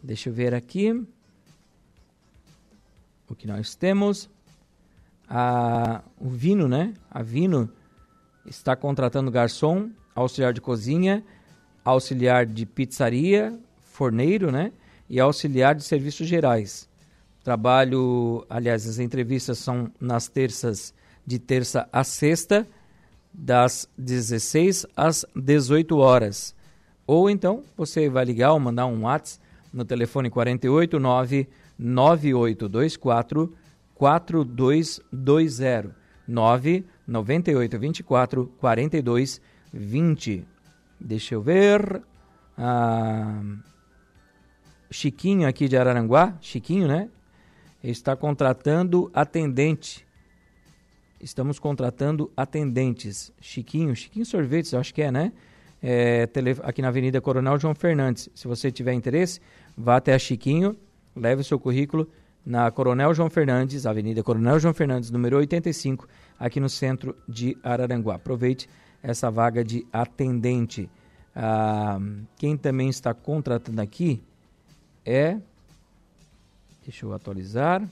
Deixa 0.02 0.30
eu 0.30 0.32
ver 0.32 0.54
aqui 0.54 1.06
o 3.28 3.34
que 3.34 3.46
nós 3.46 3.74
temos. 3.74 4.30
A, 5.28 6.02
o 6.18 6.30
Vino, 6.30 6.66
né? 6.66 6.94
A 7.10 7.22
Vino 7.22 7.70
está 8.46 8.74
contratando 8.74 9.30
garçom, 9.30 9.90
auxiliar 10.14 10.54
de 10.54 10.60
cozinha, 10.60 11.22
auxiliar 11.84 12.46
de 12.46 12.64
pizzaria, 12.64 13.58
forneiro, 13.82 14.50
né? 14.50 14.72
E 15.08 15.20
auxiliar 15.20 15.74
de 15.74 15.84
serviços 15.84 16.26
gerais. 16.26 16.88
Trabalho, 17.44 18.46
aliás, 18.48 18.88
as 18.88 18.98
entrevistas 18.98 19.58
são 19.58 19.92
nas 20.00 20.28
terças, 20.28 20.94
de 21.26 21.38
terça 21.38 21.86
a 21.92 22.02
sexta, 22.02 22.66
das 23.32 23.86
16 23.98 24.86
às 24.96 25.26
18 25.36 25.98
horas. 25.98 26.54
Ou 27.06 27.28
então 27.28 27.62
você 27.76 28.08
vai 28.08 28.24
ligar 28.24 28.52
ou 28.52 28.58
mandar 28.58 28.86
um 28.86 29.02
WhatsApp 29.02 29.49
no 29.72 29.84
telefone 29.84 30.30
489 30.30 31.48
9824 31.78 33.54
4220 33.94 35.90
9 36.26 36.84
9824 37.06 38.46
42 38.58 39.40
20. 39.72 40.44
Deixa 41.00 41.34
eu 41.34 41.42
ver. 41.42 42.02
Ah, 42.56 43.42
Chiquinho 44.90 45.46
aqui 45.46 45.68
de 45.68 45.76
Araranguá, 45.76 46.36
Chiquinho, 46.40 46.88
né? 46.88 47.08
Está 47.82 48.16
contratando 48.16 49.10
atendente. 49.14 50.06
Estamos 51.20 51.58
contratando 51.58 52.30
atendentes. 52.36 53.32
Chiquinho, 53.40 53.94
Chiquinho 53.94 54.26
Sorvetes, 54.26 54.74
acho 54.74 54.92
que 54.92 55.02
é, 55.02 55.10
né? 55.10 55.32
É, 55.82 56.28
aqui 56.62 56.82
na 56.82 56.88
Avenida 56.88 57.20
Coronel 57.20 57.58
João 57.58 57.74
Fernandes. 57.74 58.28
Se 58.34 58.46
você 58.46 58.70
tiver 58.70 58.92
interesse, 58.92 59.40
vá 59.80 59.96
até 59.96 60.14
a 60.14 60.18
Chiquinho, 60.18 60.76
leve 61.16 61.40
o 61.40 61.44
seu 61.44 61.58
currículo 61.58 62.08
na 62.44 62.70
Coronel 62.70 63.14
João 63.14 63.30
Fernandes, 63.30 63.86
Avenida 63.86 64.22
Coronel 64.22 64.58
João 64.58 64.74
Fernandes, 64.74 65.10
número 65.10 65.36
85, 65.38 66.06
aqui 66.38 66.60
no 66.60 66.68
centro 66.68 67.16
de 67.28 67.56
Araranguá. 67.62 68.16
Aproveite 68.16 68.68
essa 69.02 69.30
vaga 69.30 69.64
de 69.64 69.86
atendente. 69.92 70.88
Ah, 71.34 71.98
quem 72.36 72.56
também 72.56 72.88
está 72.88 73.14
contratando 73.14 73.80
aqui 73.80 74.22
é. 75.04 75.38
Deixa 76.82 77.06
eu 77.06 77.12
atualizar. 77.12 77.82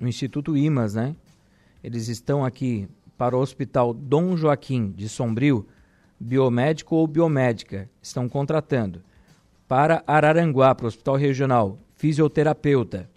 O 0.00 0.06
Instituto 0.06 0.56
IMAS, 0.56 0.94
né? 0.94 1.14
Eles 1.82 2.08
estão 2.08 2.44
aqui 2.44 2.88
para 3.16 3.36
o 3.36 3.40
Hospital 3.40 3.94
Dom 3.94 4.36
Joaquim 4.36 4.90
de 4.90 5.08
Sombrio, 5.08 5.66
biomédico 6.18 6.96
ou 6.96 7.06
biomédica, 7.06 7.88
estão 8.00 8.28
contratando. 8.28 9.02
Para 9.72 10.04
Araranguá, 10.06 10.74
para 10.74 10.84
o 10.84 10.88
Hospital 10.88 11.16
Regional, 11.16 11.78
fisioterapeuta. 11.96 13.08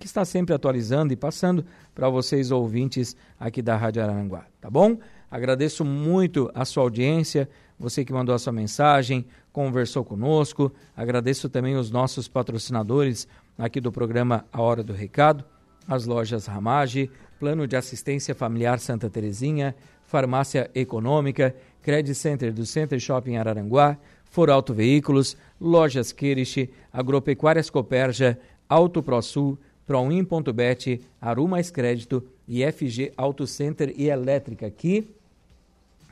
que 0.00 0.06
está 0.06 0.24
sempre 0.24 0.52
atualizando 0.52 1.12
e 1.12 1.16
passando 1.16 1.64
para 1.94 2.08
vocês 2.08 2.50
ouvintes 2.50 3.14
aqui 3.38 3.62
da 3.62 3.76
Rádio 3.76 4.02
Araranguá, 4.02 4.46
tá 4.60 4.68
bom? 4.68 4.98
Agradeço 5.30 5.84
muito 5.84 6.50
a 6.54 6.64
sua 6.64 6.82
audiência, 6.82 7.48
você 7.78 8.04
que 8.04 8.12
mandou 8.12 8.34
a 8.34 8.38
sua 8.38 8.52
mensagem, 8.52 9.24
conversou 9.52 10.04
conosco. 10.04 10.72
Agradeço 10.96 11.48
também 11.48 11.76
os 11.76 11.90
nossos 11.90 12.26
patrocinadores 12.26 13.28
aqui 13.56 13.80
do 13.80 13.92
programa 13.92 14.44
A 14.52 14.60
Hora 14.60 14.82
do 14.82 14.92
Recado, 14.92 15.44
as 15.86 16.04
lojas 16.04 16.46
Ramage, 16.46 17.10
Plano 17.38 17.66
de 17.66 17.76
Assistência 17.76 18.34
Familiar 18.34 18.80
Santa 18.80 19.08
Terezinha, 19.08 19.74
Farmácia 20.04 20.70
Econômica, 20.74 21.54
Credit 21.82 22.14
Center 22.14 22.52
do 22.52 22.66
Center 22.66 22.98
Shopping 22.98 23.36
Araranguá, 23.36 23.96
For 24.24 24.50
Auto 24.50 24.74
Veículos, 24.74 25.36
Lojas 25.60 26.12
Queriche, 26.12 26.70
Agropecuárias 26.92 27.70
Coperja, 27.70 28.38
Auto 28.68 29.02
ProSul, 29.02 29.58
Proin.bet, 29.86 31.00
Aru 31.20 31.48
Mais 31.48 31.70
Crédito 31.70 32.22
e 32.46 32.60
FG 32.70 33.12
Auto 33.16 33.46
Center 33.46 33.94
e 33.96 34.08
Elétrica, 34.08 34.70
que 34.70 35.08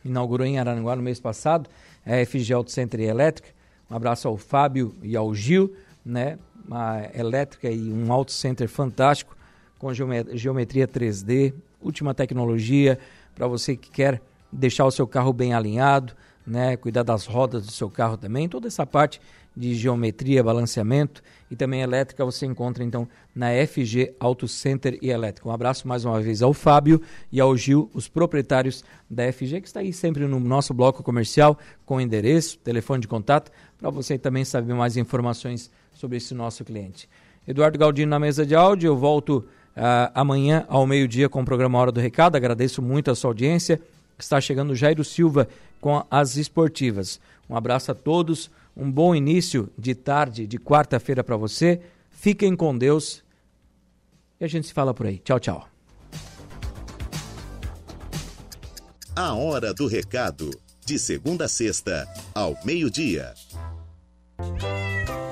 inaugurou 0.06 0.46
em 0.46 0.58
Araranguá 0.58 0.96
no 0.96 1.02
mês 1.02 1.20
passado 1.20 1.68
a 2.04 2.24
FG 2.24 2.52
Auto 2.52 2.70
Center 2.70 3.00
Elétrica. 3.00 3.48
Um 3.90 3.96
abraço 3.96 4.26
ao 4.28 4.36
Fábio 4.36 4.94
e 5.02 5.16
ao 5.16 5.34
Gil, 5.34 5.74
né? 6.04 6.38
Uma 6.66 7.02
elétrica 7.14 7.70
e 7.70 7.92
um 7.92 8.12
auto 8.12 8.32
center 8.32 8.68
fantástico 8.68 9.36
com 9.78 9.92
geometria 9.92 10.88
3D, 10.88 11.54
última 11.80 12.14
tecnologia 12.14 12.98
para 13.34 13.46
você 13.46 13.76
que 13.76 13.90
quer 13.90 14.20
deixar 14.50 14.84
o 14.86 14.90
seu 14.90 15.06
carro 15.06 15.32
bem 15.32 15.54
alinhado, 15.54 16.14
né? 16.46 16.76
Cuidar 16.76 17.02
das 17.02 17.26
rodas 17.26 17.66
do 17.66 17.72
seu 17.72 17.90
carro 17.90 18.16
também, 18.16 18.48
toda 18.48 18.66
essa 18.66 18.86
parte 18.86 19.20
de 19.56 19.74
geometria, 19.74 20.42
balanceamento 20.42 21.22
e 21.50 21.56
também 21.56 21.80
elétrica 21.80 22.24
você 22.24 22.44
encontra 22.44 22.84
então 22.84 23.08
na 23.34 23.48
FG 23.66 24.14
Auto 24.20 24.46
Center 24.46 24.98
e 25.00 25.08
Elétrica. 25.08 25.48
Um 25.48 25.52
abraço 25.52 25.88
mais 25.88 26.04
uma 26.04 26.20
vez 26.20 26.42
ao 26.42 26.52
Fábio 26.52 27.00
e 27.32 27.40
ao 27.40 27.56
Gil, 27.56 27.90
os 27.94 28.06
proprietários 28.06 28.84
da 29.08 29.32
FG, 29.32 29.60
que 29.62 29.68
está 29.68 29.80
aí 29.80 29.92
sempre 29.92 30.26
no 30.26 30.38
nosso 30.38 30.74
bloco 30.74 31.02
comercial 31.02 31.58
com 31.86 32.00
endereço, 32.00 32.58
telefone 32.58 33.00
de 33.00 33.08
contato, 33.08 33.50
para 33.78 33.88
você 33.88 34.18
também 34.18 34.44
saber 34.44 34.74
mais 34.74 34.96
informações 34.96 35.70
sobre 35.94 36.18
esse 36.18 36.34
nosso 36.34 36.64
cliente. 36.64 37.08
Eduardo 37.48 37.78
Galdino 37.78 38.10
na 38.10 38.18
mesa 38.18 38.44
de 38.44 38.54
áudio, 38.54 38.88
eu 38.88 38.96
volto 38.96 39.38
uh, 39.76 40.10
amanhã 40.14 40.64
ao 40.68 40.86
meio-dia 40.86 41.28
com 41.28 41.40
o 41.40 41.44
programa 41.44 41.78
Hora 41.78 41.92
do 41.92 42.00
Recado. 42.00 42.36
Agradeço 42.36 42.82
muito 42.82 43.10
a 43.10 43.14
sua 43.14 43.30
audiência. 43.30 43.80
Está 44.18 44.40
chegando 44.40 44.74
Jairo 44.74 45.04
Silva 45.04 45.48
com 45.80 46.04
as 46.10 46.36
esportivas. 46.36 47.20
Um 47.48 47.56
abraço 47.56 47.92
a 47.92 47.94
todos. 47.94 48.50
Um 48.76 48.92
bom 48.92 49.14
início 49.14 49.72
de 49.78 49.94
tarde 49.94 50.46
de 50.46 50.58
quarta-feira 50.58 51.24
para 51.24 51.36
você. 51.36 51.80
Fiquem 52.10 52.54
com 52.54 52.76
Deus. 52.76 53.24
E 54.38 54.44
a 54.44 54.48
gente 54.48 54.66
se 54.66 54.74
fala 54.74 54.92
por 54.92 55.06
aí. 55.06 55.18
Tchau, 55.18 55.40
tchau. 55.40 55.68
A 59.14 59.32
hora 59.34 59.72
do 59.72 59.86
recado. 59.86 60.50
De 60.84 60.98
segunda 60.98 61.46
a 61.46 61.48
sexta, 61.48 62.06
ao 62.34 62.56
meio-dia. 62.64 63.34